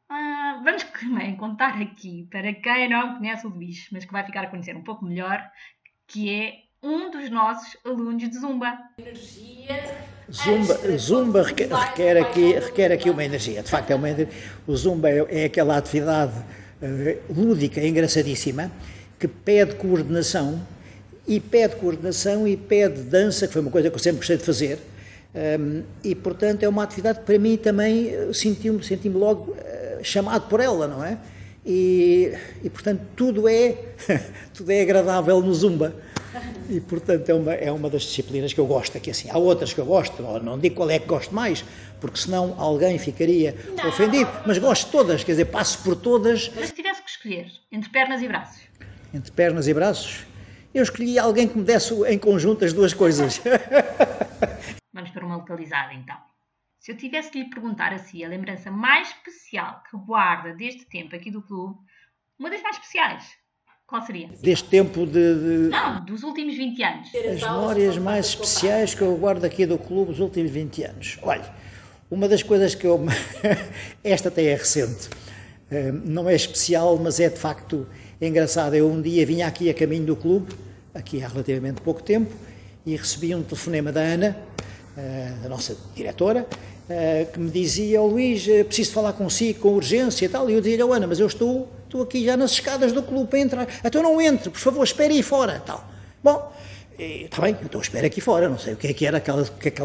Ah, 0.09 0.61
vamos 0.63 0.83
também 0.99 1.35
contar 1.35 1.81
aqui, 1.81 2.27
para 2.31 2.53
quem 2.53 2.89
não 2.89 3.17
conhece 3.17 3.45
o 3.45 3.49
Luís, 3.49 3.87
mas 3.91 4.05
que 4.05 4.11
vai 4.11 4.25
ficar 4.25 4.43
a 4.43 4.47
conhecer 4.47 4.75
um 4.75 4.83
pouco 4.83 5.05
melhor, 5.05 5.49
que 6.07 6.29
é 6.29 6.67
um 6.81 7.09
dos 7.09 7.29
nossos 7.29 7.77
alunos 7.85 8.29
de 8.29 8.37
Zumba. 8.37 8.77
Energia. 8.97 10.07
Zumba, 10.31 10.97
Zumba 10.97 11.43
requer, 11.43 11.73
requer, 11.73 12.17
aqui, 12.17 12.53
requer 12.53 12.91
aqui 12.91 13.09
uma 13.09 13.23
energia. 13.23 13.63
De 13.63 13.69
facto, 13.69 13.91
é 13.91 13.95
uma, 13.95 14.07
o 14.67 14.75
Zumba 14.75 15.09
é, 15.09 15.43
é 15.43 15.45
aquela 15.45 15.77
atividade 15.77 16.33
lúdica, 17.29 17.81
engraçadíssima, 17.81 18.71
que 19.19 19.27
pede 19.27 19.75
coordenação, 19.75 20.61
e 21.27 21.39
pede 21.39 21.75
coordenação 21.75 22.47
e 22.47 22.55
pede 22.55 23.01
dança, 23.01 23.47
que 23.47 23.53
foi 23.53 23.61
uma 23.61 23.71
coisa 23.71 23.89
que 23.89 23.95
eu 23.95 23.99
sempre 23.99 24.19
gostei 24.19 24.37
de 24.37 24.43
fazer. 24.43 24.79
Um, 25.35 25.39
ehm, 25.39 25.83
e, 26.03 26.15
portanto, 26.15 26.63
é 26.63 26.69
uma 26.69 26.83
atividade 26.83 27.19
que 27.19 27.25
para 27.25 27.37
mim 27.37 27.57
também 27.57 28.09
eh, 28.09 28.29
senti-me 28.33 28.81
senti 28.83 29.09
logo 29.09 29.51
uh, 29.51 30.03
chamado 30.03 30.47
por 30.47 30.61
ela, 30.61 30.87
não 30.87 31.03
é? 31.03 31.17
E, 31.65 32.31
e, 32.63 32.69
portanto, 32.69 33.01
tudo 33.13 33.47
é, 33.47 33.75
tudo 34.53 34.71
é 34.71 34.81
agradável 34.81 35.41
no 35.41 35.53
Zumba. 35.53 35.93
E, 36.69 36.79
portanto, 36.81 37.29
é 37.29 37.33
uma, 37.33 37.53
é 37.53 37.71
uma 37.71 37.89
das 37.89 38.03
disciplinas 38.03 38.53
que 38.53 38.59
eu 38.59 38.65
gosto. 38.65 38.97
Aqui, 38.97 39.11
assim, 39.11 39.29
há 39.29 39.37
outras 39.37 39.73
que 39.73 39.79
eu 39.79 39.85
gosto, 39.85 40.21
não 40.21 40.57
digo 40.57 40.75
qual 40.75 40.89
é 40.89 40.99
que 40.99 41.05
gosto 41.05 41.33
mais, 41.33 41.63
porque 41.99 42.17
senão 42.17 42.55
alguém 42.59 42.97
ficaria 42.97 43.55
não. 43.75 43.89
ofendido, 43.89 44.29
mas 44.45 44.57
gosto 44.57 44.85
de 44.85 44.91
todas, 44.91 45.23
quer 45.23 45.31
dizer, 45.31 45.45
passo 45.45 45.83
por 45.83 45.95
todas. 45.95 46.51
Mas 46.55 46.69
se 46.69 46.75
tivesse 46.75 47.01
que 47.01 47.09
escolher 47.09 47.51
entre 47.71 47.89
pernas 47.89 48.21
e 48.21 48.27
braços? 48.27 48.61
Entre 49.13 49.31
pernas 49.31 49.67
e 49.67 49.73
braços? 49.73 50.25
Eu 50.73 50.83
escolhi 50.83 51.17
alguém 51.17 51.47
que 51.47 51.57
me 51.57 51.63
desse 51.63 51.93
em 52.05 52.19
conjunto 52.19 52.63
as 52.63 52.73
duas 52.73 52.93
coisas. 52.93 53.41
Vamos 54.93 55.09
para 55.11 55.25
uma 55.25 55.37
localizada, 55.37 55.93
então. 55.93 56.17
Se 56.79 56.91
eu 56.91 56.97
tivesse 56.97 57.31
de 57.31 57.39
lhe 57.39 57.49
perguntar 57.49 57.91
a 57.93 57.97
si 57.97 58.23
a 58.23 58.29
lembrança 58.29 58.71
mais 58.71 59.09
especial 59.09 59.83
que 59.89 59.97
guarda 59.97 60.53
deste 60.53 60.85
tempo 60.85 61.15
aqui 61.15 61.31
do 61.31 61.41
clube, 61.41 61.77
uma 62.39 62.49
das 62.49 62.61
mais 62.61 62.75
especiais, 62.75 63.25
qual 63.87 64.05
seria? 64.05 64.29
Deste 64.41 64.67
tempo 64.67 65.05
de, 65.05 65.13
de... 65.13 65.69
Não, 65.69 66.03
dos 66.03 66.21
últimos 66.21 66.57
20 66.57 66.83
anos. 66.83 67.09
As 67.15 67.41
memórias 67.41 67.97
mais 67.97 68.25
especiais 68.27 68.93
que 68.93 69.01
eu 69.01 69.15
guardo 69.15 69.45
aqui 69.45 69.65
do 69.65 69.77
clube 69.77 70.11
dos 70.11 70.19
últimos 70.19 70.51
20 70.51 70.83
anos. 70.83 71.17
Olha, 71.21 71.49
uma 72.11 72.27
das 72.27 72.43
coisas 72.43 72.75
que 72.75 72.85
eu. 72.85 72.99
Esta 74.03 74.27
até 74.27 74.43
é 74.43 74.55
recente. 74.55 75.09
Eh, 75.71 75.91
não 75.91 76.29
é 76.29 76.35
especial, 76.35 76.97
mas 76.97 77.21
é 77.21 77.29
de 77.29 77.39
facto 77.39 77.87
engraçada. 78.21 78.75
Eu 78.75 78.91
um 78.91 79.01
dia 79.01 79.25
vinha 79.25 79.47
aqui 79.47 79.69
a 79.69 79.73
caminho 79.73 80.05
do 80.05 80.17
clube, 80.17 80.53
aqui 80.93 81.23
há 81.23 81.27
relativamente 81.29 81.79
pouco 81.79 82.03
tempo, 82.03 82.33
e 82.85 82.93
recebi 82.93 83.33
um 83.33 83.41
telefonema 83.41 83.91
da 83.91 84.01
Ana, 84.01 84.37
eh, 84.97 85.33
a 85.45 85.47
nossa 85.47 85.77
diretora, 85.95 86.45
que 87.33 87.39
me 87.39 87.49
dizia: 87.49 88.01
oh, 88.01 88.07
Luís, 88.07 88.45
preciso 88.65 88.91
falar 88.91 89.13
consigo 89.13 89.59
com 89.59 89.69
urgência 89.69 90.25
e 90.25 90.29
tal. 90.29 90.49
E 90.49 90.53
eu 90.53 90.61
dizia: 90.61 90.85
oh, 90.85 90.93
Ana, 90.93 91.07
mas 91.07 91.19
eu 91.19 91.27
estou, 91.27 91.67
estou 91.85 92.01
aqui 92.01 92.23
já 92.23 92.37
nas 92.37 92.51
escadas 92.51 92.91
do 92.91 93.03
clube 93.03 93.29
para 93.29 93.39
entrar. 93.39 93.67
Então 93.83 94.01
não 94.01 94.21
entre, 94.21 94.49
por 94.49 94.59
favor, 94.59 94.83
espere 94.83 95.13
aí 95.13 95.23
fora. 95.23 95.61
Tal. 95.65 95.87
Bom, 96.23 96.51
está 96.97 97.41
bem, 97.41 97.57
então 97.63 97.81
espere 97.81 98.07
aqui 98.07 98.21
fora. 98.21 98.49
Não 98.49 98.57
sei 98.57 98.73
o 98.73 98.77
que 98.77 98.87
é 98.87 98.93
que 98.93 99.05
era, 99.05 99.17
aquelas, 99.17 99.49
o 99.49 99.53
que 99.53 99.67
é 99.67 99.71
que 99.71 99.81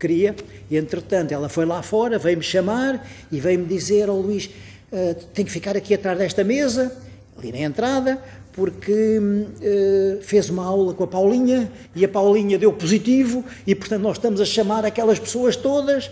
queria. 0.00 0.34
E 0.70 0.76
entretanto 0.76 1.32
ela 1.32 1.48
foi 1.48 1.66
lá 1.66 1.82
fora, 1.82 2.18
veio-me 2.18 2.42
chamar 2.42 3.06
e 3.30 3.38
veio-me 3.38 3.66
dizer: 3.66 4.08
oh, 4.08 4.14
Luís, 4.14 4.50
uh, 4.90 5.14
tem 5.34 5.44
que 5.44 5.50
ficar 5.50 5.76
aqui 5.76 5.94
atrás 5.94 6.18
desta 6.18 6.42
mesa, 6.42 6.96
ali 7.38 7.52
na 7.52 7.58
entrada, 7.58 8.18
porque 8.60 9.18
uh, 9.18 10.20
fez 10.20 10.50
uma 10.50 10.66
aula 10.66 10.92
com 10.92 11.02
a 11.02 11.06
Paulinha 11.06 11.72
e 11.96 12.04
a 12.04 12.08
Paulinha 12.08 12.58
deu 12.58 12.70
positivo 12.70 13.42
e 13.66 13.74
portanto 13.74 14.02
nós 14.02 14.18
estamos 14.18 14.38
a 14.38 14.44
chamar 14.44 14.84
aquelas 14.84 15.18
pessoas 15.18 15.56
todas. 15.56 16.10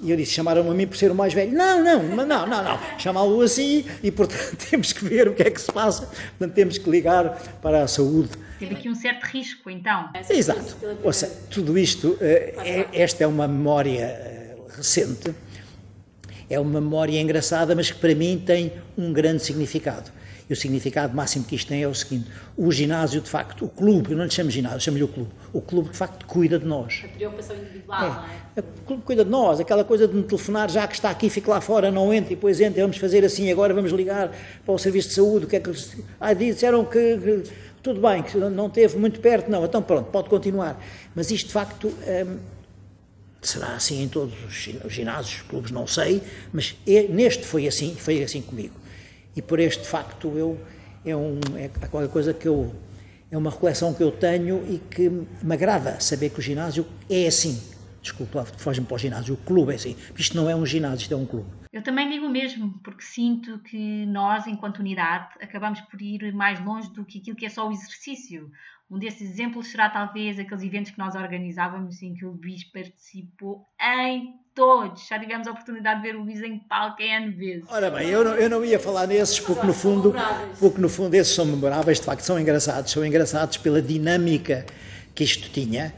E 0.00 0.10
eu 0.10 0.16
disse, 0.16 0.32
chamaram-me 0.32 0.70
a 0.70 0.74
mim 0.74 0.86
por 0.86 0.96
ser 0.96 1.10
o 1.10 1.14
mais 1.14 1.34
velho. 1.34 1.52
Não, 1.52 1.84
não, 1.84 2.02
não, 2.02 2.26
não, 2.26 2.46
não. 2.46 2.78
Chamá-lo 2.98 3.42
assim 3.42 3.84
e, 4.02 4.10
portanto, 4.10 4.56
temos 4.70 4.92
que 4.92 5.04
ver 5.04 5.28
o 5.28 5.34
que 5.34 5.42
é 5.42 5.50
que 5.50 5.60
se 5.60 5.70
passa. 5.70 6.06
Portanto, 6.06 6.54
temos 6.54 6.78
que 6.78 6.88
ligar 6.88 7.40
para 7.60 7.82
a 7.82 7.86
saúde 7.86 8.30
Teve 8.62 8.76
aqui 8.76 8.88
um 8.88 8.94
certo 8.94 9.24
risco, 9.24 9.68
então. 9.68 10.08
Exato. 10.30 10.76
Ouça, 11.02 11.26
tudo 11.50 11.76
isto, 11.76 12.16
eh, 12.20 12.54
é, 12.92 13.02
esta 13.02 13.24
é 13.24 13.26
uma 13.26 13.48
memória 13.48 14.04
eh, 14.04 14.56
recente, 14.76 15.34
é 16.48 16.60
uma 16.60 16.80
memória 16.80 17.20
engraçada, 17.20 17.74
mas 17.74 17.90
que 17.90 17.98
para 17.98 18.14
mim 18.14 18.40
tem 18.46 18.72
um 18.96 19.12
grande 19.12 19.42
significado. 19.42 20.12
E 20.52 20.54
o 20.54 20.56
significado 20.56 21.16
máximo 21.16 21.46
que 21.46 21.56
isto 21.56 21.68
tem 21.68 21.82
é 21.82 21.88
o 21.88 21.94
seguinte: 21.94 22.30
o 22.58 22.70
ginásio, 22.70 23.22
de 23.22 23.30
facto, 23.30 23.64
o 23.64 23.68
clube, 23.70 24.10
eu 24.10 24.18
não 24.18 24.26
lhe 24.26 24.30
chamo 24.30 24.50
ginásio, 24.50 24.80
chamo-lhe 24.82 25.02
o 25.02 25.08
clube. 25.08 25.30
O 25.50 25.62
clube, 25.62 25.88
de 25.88 25.96
facto, 25.96 26.26
cuida 26.26 26.58
de 26.58 26.66
nós. 26.66 27.02
A 27.02 27.08
preocupação 27.08 27.56
individual, 27.56 28.04
é, 28.04 28.08
não 28.08 28.24
é? 28.58 28.60
O 28.60 28.84
clube 28.84 29.02
cuida 29.02 29.24
de 29.24 29.30
nós, 29.30 29.60
aquela 29.60 29.82
coisa 29.82 30.06
de 30.06 30.14
me 30.14 30.22
telefonar, 30.22 30.70
já 30.70 30.86
que 30.86 30.94
está 30.94 31.08
aqui, 31.08 31.30
fique 31.30 31.48
lá 31.48 31.62
fora, 31.62 31.90
não 31.90 32.12
entre, 32.12 32.34
e 32.34 32.36
depois 32.36 32.60
entre, 32.60 32.82
vamos 32.82 32.98
fazer 32.98 33.24
assim, 33.24 33.50
agora 33.50 33.72
vamos 33.72 33.92
ligar 33.92 34.30
para 34.62 34.74
o 34.74 34.78
serviço 34.78 35.08
de 35.08 35.14
saúde, 35.14 35.46
o 35.46 35.48
que 35.48 35.56
é 35.56 35.60
que 35.60 35.70
eles. 35.70 35.96
Ah, 36.20 36.34
disseram 36.34 36.84
que, 36.84 37.16
que 37.16 37.50
tudo 37.82 37.98
bem, 38.02 38.22
que 38.22 38.36
não 38.36 38.68
teve 38.68 38.98
muito 38.98 39.20
perto, 39.20 39.50
não, 39.50 39.64
então 39.64 39.80
pronto, 39.80 40.10
pode 40.10 40.28
continuar. 40.28 40.78
Mas 41.14 41.30
isto 41.30 41.46
de 41.46 41.52
facto 41.54 41.88
hum, 41.88 42.38
Será 43.40 43.74
assim 43.74 44.04
em 44.04 44.08
todos 44.08 44.34
os 44.44 44.92
ginásios, 44.92 45.42
clubes, 45.48 45.72
não 45.72 45.84
sei, 45.84 46.22
mas 46.52 46.76
é, 46.86 47.08
neste 47.08 47.44
foi 47.44 47.66
assim, 47.66 47.96
foi 47.98 48.22
assim 48.22 48.40
comigo. 48.40 48.81
E 49.34 49.42
por 49.42 49.58
este 49.58 49.86
facto 49.86 50.32
eu 50.36 50.58
é, 51.04 51.16
um, 51.16 51.40
é 51.56 51.68
qualquer 51.88 52.10
coisa 52.10 52.34
que 52.34 52.46
eu 52.46 52.72
é 53.30 53.36
uma 53.36 53.50
reflexão 53.50 53.94
que 53.94 54.02
eu 54.02 54.12
tenho 54.12 54.62
e 54.68 54.78
que 54.78 55.08
me 55.08 55.54
agrada 55.54 55.98
saber 56.00 56.28
que 56.28 56.38
o 56.38 56.42
ginásio 56.42 56.86
é 57.08 57.26
assim. 57.26 57.58
Desculpa, 58.02 58.44
fogem 58.44 58.84
para 58.84 58.94
o 58.96 58.98
ginásio, 58.98 59.34
o 59.34 59.36
clube 59.38 59.72
é 59.72 59.76
assim. 59.76 59.96
Isto 60.18 60.36
não 60.36 60.50
é 60.50 60.56
um 60.56 60.66
ginásio, 60.66 61.02
isto 61.02 61.14
é 61.14 61.16
um 61.16 61.24
clube. 61.24 61.48
Eu 61.72 61.82
também 61.82 62.10
digo 62.10 62.26
o 62.26 62.30
mesmo, 62.30 62.78
porque 62.82 63.02
sinto 63.02 63.58
que 63.60 64.04
nós, 64.06 64.46
enquanto 64.46 64.80
unidade, 64.80 65.28
acabamos 65.40 65.80
por 65.82 66.02
ir 66.02 66.34
mais 66.34 66.62
longe 66.62 66.90
do 66.90 67.04
que 67.04 67.18
aquilo 67.18 67.36
que 67.36 67.46
é 67.46 67.48
só 67.48 67.66
o 67.68 67.72
exercício. 67.72 68.50
Um 68.90 68.98
desses 68.98 69.22
exemplos 69.22 69.68
será 69.68 69.88
talvez 69.88 70.38
aqueles 70.38 70.62
eventos 70.62 70.90
que 70.90 70.98
nós 70.98 71.14
organizávamos 71.14 72.02
em 72.02 72.12
que 72.12 72.26
o 72.26 72.32
Luís 72.32 72.64
participou 72.64 73.66
em 73.80 74.34
todos. 74.54 75.06
Já 75.06 75.18
tivemos 75.18 75.46
a 75.46 75.52
oportunidade 75.52 76.02
de 76.02 76.08
ver 76.08 76.16
o 76.16 76.24
Luís 76.24 76.42
em 76.42 76.58
palco 76.58 77.00
N 77.00 77.30
vezes. 77.30 77.64
Ora 77.70 77.90
bem, 77.90 78.08
eu 78.08 78.22
não, 78.22 78.34
eu 78.34 78.50
não 78.50 78.64
ia 78.64 78.78
falar 78.78 79.06
nesses 79.06 79.40
porque 79.40 79.66
no 79.66 79.72
fundo, 79.72 80.14
porque 80.58 80.78
no 80.78 80.90
fundo 80.90 81.14
esses 81.14 81.34
são 81.34 81.46
memoráveis, 81.46 82.00
de 82.00 82.04
facto 82.04 82.20
são 82.22 82.38
engraçados, 82.38 82.90
são 82.90 83.06
engraçados 83.06 83.56
pela 83.56 83.80
dinâmica 83.80 84.66
que 85.14 85.24
isto 85.24 85.48
tinha. 85.50 85.94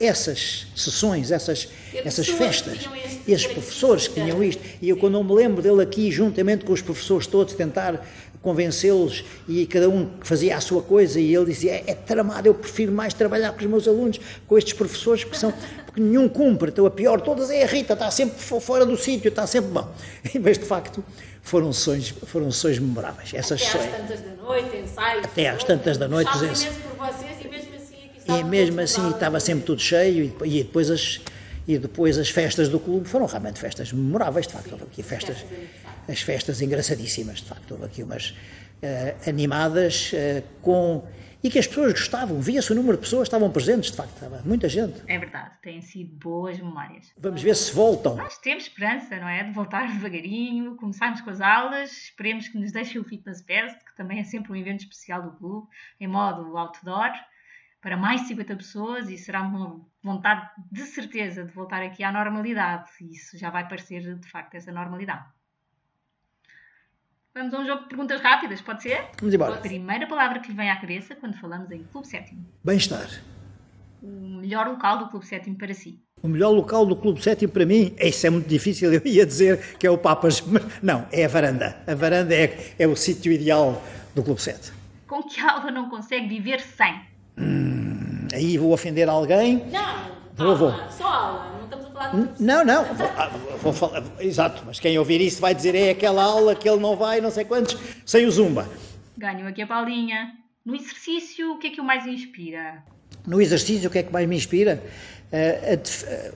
Essas 0.00 0.66
sessões, 0.74 1.30
essas, 1.30 1.68
essas 1.92 2.26
festas, 2.26 2.88
esses 3.28 3.46
professores 3.46 4.08
que 4.08 4.14
tinham 4.14 4.42
isto, 4.42 4.62
e 4.80 4.88
eu 4.88 4.96
quando 4.96 5.12
não 5.12 5.24
me 5.24 5.34
lembro 5.34 5.60
dele 5.60 5.82
aqui, 5.82 6.10
juntamente 6.10 6.64
com 6.64 6.72
os 6.72 6.80
professores 6.80 7.26
todos, 7.26 7.54
tentar 7.54 8.02
convencê-los 8.46 9.24
e 9.48 9.66
cada 9.66 9.88
um 9.88 10.08
fazia 10.20 10.56
a 10.56 10.60
sua 10.60 10.80
coisa 10.80 11.18
e 11.18 11.34
ele 11.34 11.46
dizia, 11.46 11.72
é, 11.72 11.84
é 11.88 11.94
tramado, 11.94 12.46
eu 12.46 12.54
prefiro 12.54 12.92
mais 12.92 13.12
trabalhar 13.12 13.50
com 13.52 13.58
os 13.58 13.66
meus 13.66 13.88
alunos, 13.88 14.20
com 14.46 14.56
estes 14.56 14.72
professores 14.72 15.24
que 15.24 15.36
são, 15.36 15.52
porque 15.84 16.00
nenhum 16.00 16.28
cumpre, 16.28 16.70
então 16.70 16.86
a 16.86 16.90
pior 16.90 17.20
todas 17.20 17.50
é 17.50 17.64
a 17.64 17.66
Rita, 17.66 17.94
está 17.94 18.08
sempre 18.08 18.38
fora 18.38 18.86
do 18.86 18.96
sítio, 18.96 19.30
está 19.30 19.46
sempre 19.48 19.70
bom. 19.70 19.92
Mas 20.40 20.58
de 20.58 20.64
facto 20.64 21.04
foram 21.42 21.72
sessões, 21.72 22.08
foram 22.08 22.50
sessões 22.52 22.78
memoráveis. 22.78 23.34
Essas 23.34 23.60
até 23.62 23.78
às 23.78 23.90
tantas 23.90 24.20
da 24.20 24.42
noite, 24.42 24.76
ensaios. 24.76 25.24
Até 25.24 25.48
às 25.48 25.64
tantas 25.64 25.98
da 25.98 26.08
noite. 26.08 26.30
Vocês 26.38 26.68
e 28.28 28.42
mesmo 28.42 28.42
assim 28.42 28.42
E 28.42 28.44
mesmo 28.44 28.80
assim 28.80 29.10
estava 29.10 29.40
sempre 29.40 29.64
tudo 29.64 29.80
cheio 29.80 30.34
e 30.44 30.62
depois 30.62 30.90
as 30.90 31.20
e 31.68 31.78
depois 31.78 32.16
as 32.16 32.30
festas 32.30 32.68
do 32.68 32.78
clube 32.78 33.08
foram 33.08 33.26
realmente 33.26 33.58
festas 33.58 33.92
memoráveis, 33.92 34.46
de 34.46 34.52
facto, 34.52 34.70
houve 34.72 34.84
aqui 34.84 35.02
festas, 35.02 35.44
as 36.08 36.20
festas 36.20 36.62
engraçadíssimas, 36.62 37.40
de 37.40 37.46
facto, 37.46 37.72
houve 37.72 37.86
aqui 37.86 38.02
umas 38.02 38.30
uh, 38.30 39.28
animadas 39.28 40.12
uh, 40.12 40.44
com 40.62 41.04
e 41.42 41.50
que 41.50 41.58
as 41.58 41.66
pessoas 41.66 41.92
gostavam, 41.92 42.40
via-se 42.40 42.72
o 42.72 42.74
número 42.74 42.96
de 42.96 43.02
pessoas 43.02 43.28
estavam 43.28 43.50
presentes, 43.50 43.90
de 43.90 43.96
facto, 43.96 44.14
estava 44.14 44.42
muita 44.44 44.68
gente. 44.68 45.00
É 45.06 45.18
verdade, 45.18 45.50
têm 45.62 45.80
sido 45.80 46.12
boas 46.16 46.58
memórias. 46.58 47.12
Vamos 47.16 47.42
ver 47.42 47.54
se 47.54 47.72
voltam. 47.72 48.16
Nós 48.16 48.38
temos 48.38 48.64
esperança, 48.64 49.16
não 49.16 49.28
é? 49.28 49.44
De 49.44 49.52
voltar 49.52 49.86
devagarinho, 49.92 50.74
começarmos 50.76 51.20
com 51.20 51.30
as 51.30 51.40
aulas, 51.40 51.92
esperemos 51.92 52.48
que 52.48 52.58
nos 52.58 52.72
deixe 52.72 52.98
o 52.98 53.04
Fitness 53.04 53.42
Fest, 53.42 53.76
que 53.84 53.94
também 53.96 54.18
é 54.18 54.24
sempre 54.24 54.50
um 54.50 54.56
evento 54.56 54.80
especial 54.80 55.22
do 55.22 55.32
clube, 55.32 55.68
em 56.00 56.08
modo 56.08 56.56
outdoor 56.56 57.12
para 57.86 57.96
mais 57.96 58.22
de 58.22 58.26
50 58.26 58.56
pessoas 58.56 59.08
e 59.08 59.16
será 59.16 59.42
uma 59.42 59.80
vontade 60.02 60.50
de 60.72 60.82
certeza 60.82 61.44
de 61.44 61.52
voltar 61.52 61.80
aqui 61.84 62.02
à 62.02 62.10
normalidade. 62.10 62.90
E 63.00 63.12
isso 63.12 63.38
já 63.38 63.48
vai 63.48 63.68
parecer 63.68 64.18
de 64.18 64.28
facto 64.28 64.56
essa 64.56 64.72
normalidade. 64.72 65.24
Vamos 67.32 67.54
a 67.54 67.60
um 67.60 67.64
jogo 67.64 67.82
de 67.82 67.88
perguntas 67.90 68.20
rápidas, 68.20 68.60
pode 68.60 68.82
ser? 68.82 69.06
Vamos 69.20 69.32
embora. 69.32 69.54
A 69.54 69.58
primeira 69.58 70.04
palavra 70.08 70.40
que 70.40 70.48
lhe 70.48 70.56
vem 70.56 70.68
à 70.68 70.80
cabeça 70.80 71.14
quando 71.14 71.36
falamos 71.36 71.70
em 71.70 71.84
Clube 71.84 72.08
Sétimo. 72.08 72.44
Bem-estar. 72.64 73.06
O 74.02 74.40
melhor 74.40 74.66
local 74.66 74.98
do 74.98 75.08
Clube 75.08 75.24
Sétimo 75.24 75.56
para 75.56 75.72
si. 75.72 76.02
O 76.20 76.26
melhor 76.26 76.50
local 76.50 76.84
do 76.84 76.96
Clube 76.96 77.22
Sétimo 77.22 77.52
para 77.52 77.64
mim, 77.64 77.94
isso 78.00 78.26
é 78.26 78.30
muito 78.30 78.48
difícil, 78.48 78.92
eu 78.92 79.02
ia 79.04 79.24
dizer 79.24 79.76
que 79.76 79.86
é 79.86 79.90
o 79.92 79.96
Papas, 79.96 80.40
mas 80.40 80.82
não, 80.82 81.06
é 81.12 81.24
a 81.24 81.28
varanda. 81.28 81.80
A 81.86 81.94
varanda 81.94 82.34
é, 82.34 82.74
é 82.80 82.88
o 82.88 82.96
sítio 82.96 83.30
ideal 83.30 83.80
do 84.12 84.24
Clube 84.24 84.42
7. 84.42 84.72
Com 85.06 85.22
que 85.22 85.38
aula 85.40 85.70
não 85.70 85.88
consegue 85.88 86.26
viver 86.26 86.58
sem? 86.58 87.14
Hum, 87.38 88.28
aí 88.32 88.56
vou 88.56 88.72
ofender 88.72 89.08
alguém. 89.08 89.66
Não, 89.70 90.10
vou, 90.34 90.56
vou. 90.56 90.74
só 90.90 91.04
aula, 91.04 91.52
não 91.56 91.64
estamos 91.64 91.86
a 91.86 91.90
falar 91.90 92.10
de... 92.10 92.42
Não, 92.42 92.64
não, 92.64 92.84
vou, 92.94 93.06
ah, 93.06 93.30
vou, 93.62 93.72
falar, 93.72 94.02
exato, 94.20 94.62
mas 94.66 94.80
quem 94.80 94.98
ouvir 94.98 95.20
isso 95.20 95.40
vai 95.40 95.54
dizer 95.54 95.74
é 95.74 95.90
aquela 95.90 96.22
aula 96.22 96.54
que 96.54 96.68
ele 96.68 96.80
não 96.80 96.96
vai, 96.96 97.20
não 97.20 97.30
sei 97.30 97.44
quantos, 97.44 97.76
sem 98.04 98.26
o 98.26 98.30
Zumba. 98.30 98.68
Ganho 99.16 99.46
aqui 99.46 99.62
a 99.62 99.66
Paulinha. 99.66 100.32
No 100.64 100.74
exercício, 100.74 101.52
o 101.52 101.58
que 101.58 101.68
é 101.68 101.70
que 101.70 101.80
o 101.80 101.84
mais 101.84 102.06
inspira? 102.06 102.82
No 103.26 103.40
exercício, 103.40 103.88
o 103.88 103.92
que 103.92 103.98
é 103.98 104.02
que 104.02 104.12
mais 104.12 104.26
me 104.28 104.36
inspira? 104.36 104.82
Uh, 105.32 106.32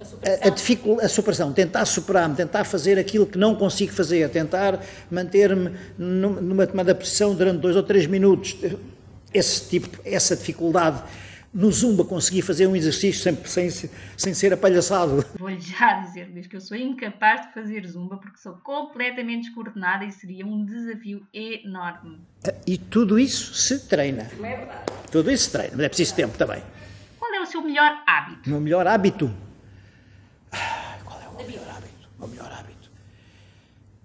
a, 0.00 0.46
a, 0.46 0.48
a, 0.48 0.50
dificuldade, 0.50 1.06
a 1.06 1.08
superação, 1.08 1.52
tentar 1.52 1.84
superar-me, 1.84 2.34
tentar 2.34 2.64
fazer 2.64 2.98
aquilo 2.98 3.26
que 3.26 3.38
não 3.38 3.54
consigo 3.54 3.92
fazer, 3.92 4.28
tentar 4.30 4.80
manter-me 5.10 5.72
numa 5.96 6.66
tomada 6.66 6.94
posição 6.94 7.34
durante 7.34 7.60
dois 7.60 7.76
ou 7.76 7.82
três 7.82 8.06
minutos, 8.06 8.56
esse 9.32 9.68
tipo, 9.68 10.00
essa 10.04 10.36
dificuldade 10.36 11.02
no 11.52 11.70
Zumba 11.70 12.04
consegui 12.04 12.40
fazer 12.40 12.66
um 12.66 12.74
exercício 12.74 13.22
sempre 13.22 13.48
sem, 13.48 13.68
sem 13.70 14.32
ser 14.32 14.54
apalhaçado. 14.54 15.24
Vou-lhe 15.38 15.60
já 15.60 16.00
dizer, 16.00 16.30
Luís, 16.32 16.46
que 16.46 16.56
eu 16.56 16.60
sou 16.60 16.76
incapaz 16.76 17.46
de 17.46 17.52
fazer 17.52 17.86
Zumba 17.86 18.16
porque 18.16 18.38
sou 18.38 18.54
completamente 18.54 19.46
descoordenada 19.46 20.04
e 20.04 20.12
seria 20.12 20.46
um 20.46 20.64
desafio 20.64 21.26
enorme. 21.32 22.20
E 22.66 22.78
tudo 22.78 23.18
isso 23.18 23.54
se 23.54 23.86
treina. 23.86 24.30
Não 24.38 24.46
é 24.46 24.56
verdade. 24.56 24.84
Tudo 25.10 25.30
isso 25.30 25.44
se 25.44 25.52
treina, 25.52 25.72
mas 25.76 25.84
é 25.84 25.88
preciso 25.88 26.14
tempo 26.14 26.38
também. 26.38 26.62
Qual 27.18 27.34
é 27.34 27.40
o 27.40 27.46
seu 27.46 27.62
melhor 27.62 28.02
hábito? 28.06 28.46
O 28.46 28.50
meu 28.50 28.60
melhor 28.60 28.86
hábito? 28.86 29.30
Qual 31.04 31.20
é 31.20 31.28
o 31.28 31.36
meu 31.36 31.46
melhor 31.46 31.68
hábito? 31.68 32.08
O 32.16 32.20
meu 32.20 32.28
melhor 32.28 32.46
hábito? 32.50 32.61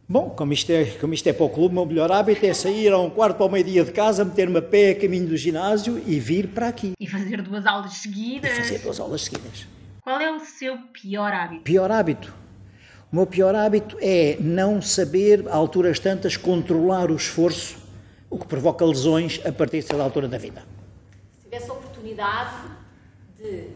Bom, 0.09 0.29
como 0.29 0.53
isto, 0.53 0.71
é, 0.71 0.85
como 0.85 1.13
isto 1.13 1.27
é 1.27 1.33
para 1.33 1.45
o 1.45 1.49
clube, 1.49 1.73
o 1.73 1.75
meu 1.75 1.85
melhor 1.85 2.09
hábito 2.09 2.45
é 2.45 2.53
sair 2.53 2.93
a 2.93 2.97
um 2.97 3.09
quarto 3.09 3.35
para 3.35 3.45
o 3.45 3.49
meio-dia 3.49 3.83
de 3.83 3.91
casa, 3.91 4.23
meter-me 4.23 4.59
a 4.59 4.61
pé 4.61 4.91
a 4.91 4.95
caminho 4.95 5.27
do 5.27 5.35
ginásio 5.35 6.01
e 6.07 6.17
vir 6.17 6.47
para 6.47 6.69
aqui. 6.69 6.93
E 6.97 7.05
fazer 7.05 7.41
duas 7.41 7.65
aulas 7.65 7.91
seguidas. 7.95 8.49
E 8.49 8.55
fazer 8.55 8.79
duas 8.79 9.01
aulas 9.01 9.23
seguidas. 9.23 9.67
Qual 9.99 10.21
é 10.21 10.31
o 10.31 10.39
seu 10.39 10.77
pior 10.93 11.33
hábito? 11.33 11.63
Pior 11.63 11.91
hábito? 11.91 12.33
O 13.11 13.17
meu 13.17 13.27
pior 13.27 13.53
hábito 13.53 13.97
é 13.99 14.37
não 14.39 14.81
saber, 14.81 15.45
a 15.49 15.55
alturas 15.55 15.99
tantas, 15.99 16.37
controlar 16.37 17.11
o 17.11 17.15
esforço, 17.17 17.77
o 18.29 18.39
que 18.39 18.47
provoca 18.47 18.85
lesões 18.85 19.41
a 19.45 19.51
partir 19.51 19.83
de 19.83 19.91
altura 19.99 20.29
da 20.29 20.37
vida. 20.37 20.63
Se 21.37 21.43
tivesse 21.43 21.69
a 21.69 21.73
oportunidade 21.73 22.55
de 23.37 23.67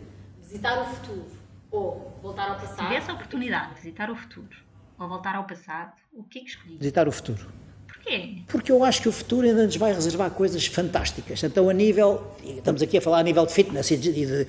visitar 0.41 0.81
o 0.81 0.85
futuro 0.95 1.25
ou 1.69 2.17
voltar 2.23 2.51
ao 2.51 2.55
passado... 2.55 2.77
Se 2.77 2.87
tivesse 2.87 3.11
a 3.11 3.13
oportunidade 3.15 3.69
de 3.71 3.81
visitar 3.81 4.09
o 4.09 4.15
futuro 4.15 4.70
ou 5.01 5.09
voltar 5.09 5.35
ao 5.35 5.43
passado, 5.45 5.93
o 6.13 6.23
que 6.23 6.39
é 6.39 6.41
que 6.43 6.49
escolhi? 6.49 6.77
Visitar 6.77 7.07
o 7.07 7.11
futuro. 7.11 7.45
Porquê? 7.87 8.37
Porque 8.47 8.71
eu 8.71 8.83
acho 8.83 9.01
que 9.01 9.09
o 9.09 9.11
futuro 9.11 9.47
ainda 9.47 9.65
nos 9.65 9.75
vai 9.75 9.93
reservar 9.93 10.31
coisas 10.31 10.65
fantásticas. 10.65 11.43
Então, 11.43 11.69
a 11.69 11.73
nível, 11.73 12.35
estamos 12.43 12.81
aqui 12.81 12.97
a 12.97 13.01
falar 13.01 13.19
a 13.19 13.23
nível 13.23 13.45
de 13.45 13.53
fitness 13.53 13.91
e 13.91 13.97
de, 13.97 14.11
de 14.11 14.47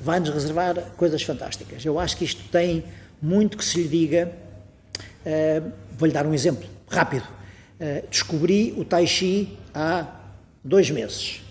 vai-nos 0.00 0.30
reservar 0.30 0.74
coisas 0.96 1.22
fantásticas. 1.22 1.84
Eu 1.84 1.98
acho 1.98 2.16
que 2.16 2.24
isto 2.24 2.42
tem 2.50 2.84
muito 3.20 3.56
que 3.56 3.64
se 3.64 3.82
lhe 3.82 3.88
diga. 3.88 4.32
Uh, 5.24 5.72
Vou-lhe 5.98 6.14
dar 6.14 6.26
um 6.26 6.32
exemplo 6.32 6.66
rápido. 6.88 7.24
Uh, 7.78 8.06
descobri 8.08 8.74
o 8.76 8.84
Tai 8.84 9.06
Chi 9.06 9.58
há 9.74 10.06
dois 10.64 10.90
meses. 10.90 11.42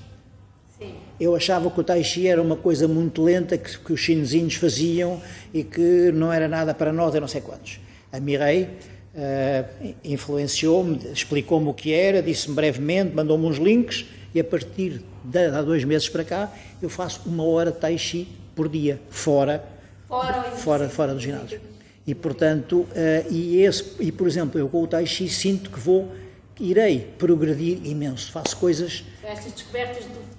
Sim. 0.78 0.96
Eu 1.20 1.36
achava 1.36 1.70
que 1.70 1.80
o 1.80 1.84
Tai 1.84 2.04
Chi 2.04 2.28
era 2.28 2.42
uma 2.42 2.56
coisa 2.56 2.88
muito 2.88 3.24
lenta 3.24 3.58
que, 3.58 3.78
que 3.78 3.94
os 3.94 4.00
chinesinhos 4.00 4.56
faziam 4.56 5.22
e 5.54 5.64
que 5.64 6.12
não 6.12 6.34
era 6.34 6.48
nada 6.48 6.74
para 6.74 6.92
nós, 6.92 7.14
eu 7.14 7.22
não 7.22 7.28
sei 7.28 7.42
quantos. 7.42 7.80
A 8.12 8.20
Mirei 8.20 8.64
uh, 8.64 9.96
influenciou-me, 10.04 11.00
explicou-me 11.14 11.68
o 11.68 11.74
que 11.74 11.94
era, 11.94 12.22
disse-me 12.22 12.56
brevemente, 12.56 13.16
mandou-me 13.16 13.46
uns 13.46 13.58
links 13.58 14.06
e 14.34 14.40
a 14.40 14.44
partir 14.44 15.02
de 15.24 15.46
há 15.46 15.62
dois 15.62 15.84
meses 15.84 16.10
para 16.10 16.24
cá 16.24 16.52
eu 16.82 16.90
faço 16.90 17.22
uma 17.28 17.44
hora 17.44 17.72
de 17.72 17.78
Tai 17.78 17.98
Chi 17.98 18.28
por 18.56 18.68
dia, 18.68 19.00
fora, 19.10 19.64
fora, 20.08 20.44
fora, 20.52 20.90
fora 20.90 21.14
do 21.14 21.20
ginásio. 21.20 21.62
E 22.06 22.16
portanto, 22.16 22.82
uh, 22.82 22.88
e, 23.32 23.62
esse, 23.62 23.96
e 24.00 24.12
por 24.12 24.28
exemplo, 24.28 24.60
eu 24.60 24.68
com 24.68 24.82
o 24.82 24.88
Tai 24.88 25.06
Chi 25.06 25.30
sinto 25.30 25.70
que 25.70 25.80
vou, 25.80 26.12
irei 26.60 27.08
progredir 27.18 27.80
imenso, 27.86 28.32
faço 28.32 28.58
coisas... 28.58 29.04
Estas 29.24 29.54
descobertas 29.54 30.06
do 30.06 30.39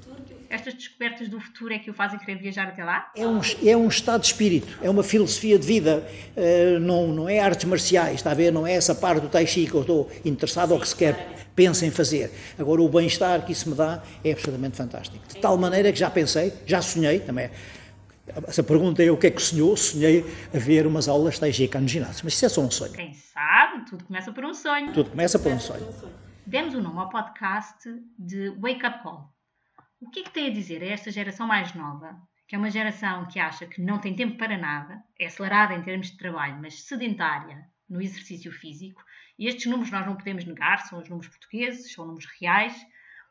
estas 0.50 0.74
descobertas 0.74 1.28
do 1.28 1.40
futuro 1.40 1.72
é 1.72 1.78
que 1.78 1.88
o 1.88 1.94
fazem 1.94 2.18
querer 2.18 2.38
viajar 2.38 2.66
até 2.66 2.84
lá? 2.84 3.10
É 3.16 3.26
um, 3.26 3.40
é 3.64 3.76
um 3.76 3.86
estado 3.86 4.22
de 4.22 4.26
espírito, 4.26 4.78
é 4.82 4.90
uma 4.90 5.04
filosofia 5.04 5.56
de 5.58 5.66
vida, 5.66 6.06
uh, 6.36 6.80
não, 6.80 7.06
não 7.06 7.28
é 7.28 7.38
artes 7.38 7.64
marciais, 7.64 8.16
está 8.16 8.32
a 8.32 8.34
ver? 8.34 8.52
Não 8.52 8.66
é 8.66 8.74
essa 8.74 8.94
parte 8.94 9.22
do 9.22 9.28
Tai 9.28 9.46
Chi 9.46 9.66
que 9.66 9.74
eu 9.74 9.82
estou 9.82 10.10
interessado 10.24 10.72
ou 10.72 10.80
que 10.80 10.88
sequer 10.88 11.46
penso 11.54 11.84
em 11.84 11.90
fazer. 11.90 12.32
Agora, 12.58 12.82
o 12.82 12.88
bem-estar 12.88 13.44
que 13.46 13.52
isso 13.52 13.70
me 13.70 13.76
dá 13.76 14.02
é 14.24 14.32
absolutamente 14.32 14.76
fantástico. 14.76 15.24
De 15.28 15.40
tal 15.40 15.56
maneira 15.56 15.92
que 15.92 15.98
já 15.98 16.10
pensei, 16.10 16.52
já 16.66 16.82
sonhei 16.82 17.20
também. 17.20 17.50
Essa 18.46 18.62
pergunta 18.62 19.02
é 19.02 19.10
o 19.10 19.16
que 19.16 19.28
é 19.28 19.30
que 19.30 19.42
sonhou? 19.42 19.76
Sonhei 19.76 20.24
a 20.52 20.58
ver 20.58 20.86
umas 20.86 21.08
aulas 21.08 21.34
de 21.34 21.40
Tai 21.40 21.52
Chi 21.52 21.68
cá 21.68 21.80
no 21.80 21.88
ginásio, 21.88 22.22
mas 22.24 22.34
isso 22.34 22.46
é 22.46 22.48
só 22.48 22.60
um 22.60 22.70
sonho. 22.70 22.92
Quem 22.92 23.14
sabe, 23.14 23.84
tudo 23.88 24.04
começa 24.04 24.32
por 24.32 24.44
um 24.44 24.54
sonho. 24.54 24.92
Tudo 24.92 25.10
começa 25.10 25.38
por 25.38 25.52
um 25.52 25.60
sonho. 25.60 25.86
Demos 26.46 26.74
o 26.74 26.80
nome 26.80 26.98
ao 26.98 27.08
podcast 27.08 27.88
de 28.18 28.50
Wake 28.58 28.84
Up 28.84 29.02
Call. 29.02 29.39
O 30.00 30.08
que 30.08 30.20
é 30.20 30.22
que 30.22 30.30
tem 30.30 30.46
a 30.46 30.52
dizer 30.52 30.82
a 30.82 30.86
esta 30.86 31.10
geração 31.10 31.46
mais 31.46 31.74
nova, 31.74 32.16
que 32.48 32.54
é 32.54 32.58
uma 32.58 32.70
geração 32.70 33.28
que 33.28 33.38
acha 33.38 33.66
que 33.66 33.82
não 33.82 33.98
tem 33.98 34.16
tempo 34.16 34.38
para 34.38 34.56
nada, 34.56 35.02
é 35.18 35.26
acelerada 35.26 35.74
em 35.74 35.82
termos 35.82 36.10
de 36.10 36.16
trabalho, 36.16 36.58
mas 36.58 36.84
sedentária 36.84 37.66
no 37.86 38.00
exercício 38.00 38.50
físico, 38.50 39.02
e 39.38 39.46
estes 39.46 39.66
números 39.66 39.90
nós 39.90 40.06
não 40.06 40.16
podemos 40.16 40.46
negar, 40.46 40.78
são 40.86 40.98
os 41.00 41.08
números 41.08 41.28
portugueses, 41.28 41.92
são 41.92 42.06
números 42.06 42.26
reais. 42.40 42.74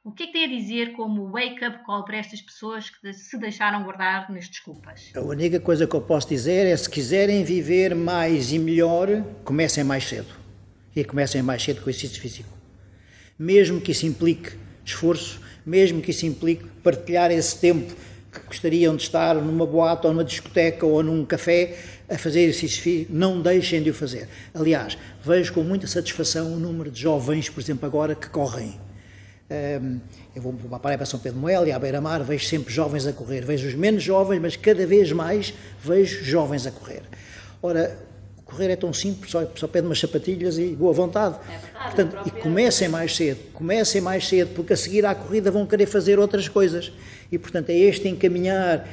O 0.04 0.12
que 0.12 0.24
é 0.24 0.28
que 0.28 0.34
tem 0.34 0.46
a 0.46 0.48
dizer 0.48 0.94
como 0.94 1.32
wake-up 1.32 1.84
call 1.86 2.06
para 2.06 2.18
estas 2.18 2.40
pessoas 2.40 2.92
que 2.92 3.14
se 3.14 3.38
deixaram 3.40 3.84
guardar 3.84 4.32
nas 4.32 4.48
desculpas? 4.48 5.12
A 5.16 5.22
única 5.22 5.60
coisa 5.60 5.88
que 5.88 5.96
eu 5.96 6.02
posso 6.02 6.30
dizer 6.30 6.68
é 6.68 6.78
se 6.78 6.90
quiserem 6.90 7.44
viver 7.44 7.96
mais 7.96 8.52
e 8.52 8.60
melhor, 8.60 9.08
comecem 9.44 9.84
mais 9.84 10.08
cedo. 10.08 10.36
E 10.96 11.04
comecem 11.04 11.42
mais 11.42 11.64
cedo 11.64 11.82
com 11.82 11.88
o 11.88 11.90
exercício 11.90 12.22
físico. 12.22 12.56
Mesmo 13.40 13.82
que 13.82 13.92
isso 13.92 14.06
implique 14.06 14.52
esforço, 14.86 15.42
mesmo 15.70 16.02
que 16.02 16.10
isso 16.10 16.26
implique 16.26 16.66
partilhar 16.84 17.32
esse 17.32 17.56
tempo 17.58 17.94
que 18.32 18.40
gostariam 18.48 18.96
de 18.96 19.04
estar 19.04 19.36
numa 19.36 19.66
boate 19.66 20.08
ou 20.08 20.14
numa 20.14 20.24
discoteca 20.24 20.86
ou 20.86 21.04
num 21.04 21.24
café 21.24 21.78
a 22.10 22.18
fazer 22.18 22.42
exercício 22.42 23.06
não 23.10 23.40
deixem 23.40 23.82
de 23.82 23.92
o 23.92 23.94
fazer. 23.94 24.28
Aliás, 24.54 24.98
vejo 25.24 25.54
com 25.54 25.62
muita 25.62 25.86
satisfação 25.86 26.54
o 26.54 26.60
número 26.60 26.90
de 26.90 27.00
jovens, 27.00 27.50
por 27.50 27.62
exemplo, 27.62 27.86
agora 27.86 28.16
que 28.16 28.28
correm. 28.30 28.80
Eu 30.36 30.42
vou 30.42 30.54
para 30.54 30.78
a 30.78 30.80
Praia 30.80 30.98
para 30.98 31.06
São 31.06 31.20
Pedro 31.20 31.40
Moel 31.40 31.68
e 31.68 31.72
à 31.72 31.80
Beira-Mar, 31.80 32.24
vejo 32.24 32.46
sempre 32.46 32.74
jovens 32.74 33.06
a 33.06 33.14
correr. 33.14 33.42
Vejo 33.46 33.68
os 33.68 33.76
menos 33.76 34.02
jovens, 34.04 34.40
mas 34.40 34.56
cada 34.56 34.86
vez 34.86 35.12
mais 35.12 35.54
vejo 35.84 36.24
jovens 36.24 36.66
a 36.66 36.72
correr. 36.72 37.04
Ora, 37.62 37.98
correr 38.50 38.72
é 38.72 38.76
tão 38.76 38.92
simples, 38.92 39.32
só, 39.32 39.46
só 39.56 39.68
pede 39.68 39.86
umas 39.86 40.00
sapatilhas 40.00 40.58
e 40.58 40.76
boa 40.76 40.92
vontade. 40.92 41.36
É 41.48 41.58
verdade, 41.58 41.96
Portanto, 41.96 42.28
e 42.28 42.32
comecem 42.32 42.90
mais 42.90 43.16
cedo, 43.16 43.40
comecem 43.54 44.02
mais 44.02 44.28
cedo, 44.28 44.54
porque 44.56 44.74
a 44.74 44.78
seguir 44.78 45.06
à 45.06 45.14
corrida 45.14 45.52
vão 45.52 45.66
querer 45.66 45.86
fazer 45.86 46.20
outras 46.20 46.48
coisas. 46.48 46.92
E, 47.32 47.38
portanto, 47.38 47.70
é 47.70 47.78
este 47.78 48.08
encaminhar 48.08 48.88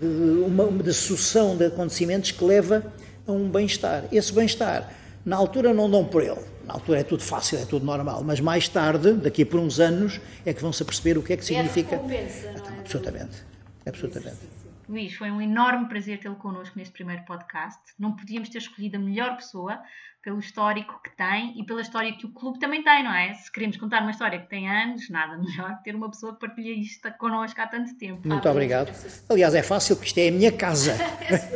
de, 0.00 0.06
uma, 0.06 0.66
de 0.66 0.94
sucessão 0.94 1.56
de 1.56 1.66
acontecimentos 1.66 2.30
que 2.30 2.44
leva 2.44 2.84
a 3.26 3.32
um 3.32 3.50
bem-estar. 3.50 4.04
Esse 4.12 4.32
bem-estar, 4.32 4.92
na 5.24 5.36
altura 5.36 5.74
não 5.74 5.90
dão 5.90 6.04
por 6.04 6.22
ele. 6.22 6.40
Na 6.64 6.74
altura 6.74 7.00
é 7.00 7.02
tudo 7.02 7.22
fácil, 7.22 7.58
é 7.58 7.64
tudo 7.64 7.84
normal, 7.84 8.22
mas 8.24 8.40
mais 8.40 8.68
tarde, 8.68 9.12
daqui 9.14 9.44
por 9.44 9.58
uns 9.58 9.80
anos, 9.80 10.20
é 10.46 10.52
que 10.54 10.62
vão 10.62 10.72
se 10.72 10.82
aperceber 10.82 11.18
o 11.18 11.22
que 11.22 11.32
é 11.32 11.36
que 11.36 11.44
significa. 11.44 11.96
É 11.96 12.28
então, 12.54 12.78
absolutamente, 12.78 13.36
absolutamente. 13.84 14.59
Luís, 14.90 15.14
foi 15.14 15.30
um 15.30 15.40
enorme 15.40 15.86
prazer 15.86 16.18
tê-lo 16.18 16.34
connosco 16.34 16.76
neste 16.76 16.92
primeiro 16.92 17.22
podcast. 17.24 17.78
Não 17.96 18.16
podíamos 18.16 18.48
ter 18.48 18.58
escolhido 18.58 18.96
a 18.96 18.98
melhor 18.98 19.36
pessoa 19.36 19.80
pelo 20.20 20.40
histórico 20.40 21.00
que 21.00 21.16
tem 21.16 21.58
e 21.58 21.64
pela 21.64 21.80
história 21.80 22.12
que 22.12 22.26
o 22.26 22.30
clube 22.30 22.58
também 22.58 22.82
tem, 22.82 23.04
não 23.04 23.14
é? 23.14 23.32
Se 23.34 23.52
queremos 23.52 23.76
contar 23.76 24.02
uma 24.02 24.10
história 24.10 24.40
que 24.40 24.48
tem 24.48 24.68
anos, 24.68 25.08
nada 25.08 25.38
melhor 25.38 25.78
que 25.78 25.84
ter 25.84 25.94
uma 25.94 26.10
pessoa 26.10 26.34
que 26.34 26.40
partilha 26.40 26.72
isto 26.72 27.08
connosco 27.18 27.60
há 27.60 27.68
tanto 27.68 27.96
tempo. 27.96 28.26
Muito 28.26 28.48
ah, 28.48 28.50
obrigado. 28.50 28.92
Aliás, 29.28 29.54
é 29.54 29.62
fácil 29.62 29.94
porque 29.94 30.08
isto 30.08 30.18
é 30.18 30.28
a 30.28 30.32
minha 30.32 30.50
casa. 30.50 30.96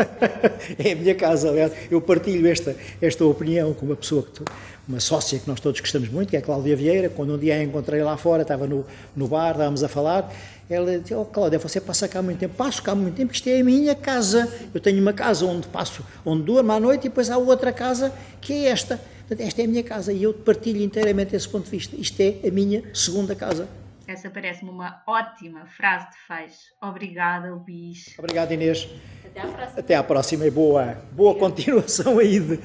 é 0.79 0.93
a 0.93 0.95
minha 0.95 1.14
casa, 1.17 1.50
aliás. 1.50 1.73
Eu 1.91 2.00
partilho 2.00 2.47
esta, 2.47 2.76
esta 3.03 3.25
opinião 3.25 3.75
com 3.75 3.85
uma 3.85 3.97
pessoa, 3.97 4.23
que, 4.23 4.45
uma 4.87 5.00
sócia 5.00 5.38
que 5.38 5.49
nós 5.49 5.61
todos 5.61 5.81
gostamos 5.81 6.09
muito, 6.09 6.31
que 6.31 6.37
é 6.37 6.38
a 6.38 6.43
Cláudia 6.43 6.76
Vieira. 6.76 7.09
Quando 7.09 7.35
um 7.35 7.38
dia 7.38 7.55
a 7.55 7.62
encontrei 7.62 8.03
lá 8.03 8.17
fora, 8.17 8.43
estava 8.43 8.67
no, 8.67 8.85
no 9.17 9.26
bar, 9.26 9.53
estávamos 9.53 9.83
a 9.83 9.88
falar, 9.88 10.33
ela 10.69 10.99
disse, 10.99 11.14
oh 11.14 11.25
Cláudia, 11.25 11.59
você 11.59 11.81
passa 11.81 12.09
cá 12.09 12.23
muito 12.23 12.38
tempo? 12.38 12.55
Passo 12.55 12.83
cá 12.83 12.95
muito 12.95 13.17
tempo, 13.17 13.33
isto 13.33 13.49
é 13.49 13.61
a 13.61 13.64
minha 13.64 13.95
casa. 13.95 14.53
Eu 14.73 14.81
tenho 14.81 15.00
uma 15.00 15.12
casa 15.12 15.45
onde 15.45 15.67
passo, 15.69 16.05
onde 16.25 16.43
durmo 16.43 16.73
à 16.73 16.81
noite 16.81 17.07
e 17.07 17.09
depois 17.09 17.31
há 17.31 17.37
outra 17.37 17.73
casa 17.73 18.12
que 18.41 18.53
é 18.53 18.69
esta. 18.71 19.00
Esta 19.38 19.62
é 19.62 19.64
a 19.64 19.69
minha 19.69 19.83
casa 19.83 20.12
e 20.12 20.23
eu 20.23 20.35
partilho 20.35 20.83
inteiramente 20.83 21.35
esse 21.35 21.49
ponto 21.49 21.64
de 21.64 21.71
vista. 21.71 21.97
Isto 21.97 22.21
é 22.21 22.47
a 22.47 22.50
minha 22.50 22.83
segunda 22.93 23.35
casa. 23.35 23.67
Essa 24.07 24.29
parece-me 24.29 24.71
uma 24.71 25.03
ótima 25.07 25.64
frase 25.67 26.09
de 26.11 26.17
fecho. 26.26 26.75
Obrigada, 26.83 27.55
Luís. 27.55 28.14
Obrigado, 28.19 28.53
Inês. 28.53 28.87
Até 29.25 29.41
à 29.41 29.47
próxima. 29.47 29.81
Até 29.81 29.95
à 29.95 30.03
próxima 30.03 30.47
e 30.47 30.50
boa, 30.50 30.99
boa 31.12 31.35
continuação 31.37 32.19
aí 32.19 32.38
de, 32.38 32.61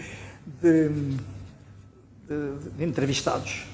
de, 0.62 1.18
de, 2.30 2.70
de 2.78 2.84
entrevistados. 2.84 3.66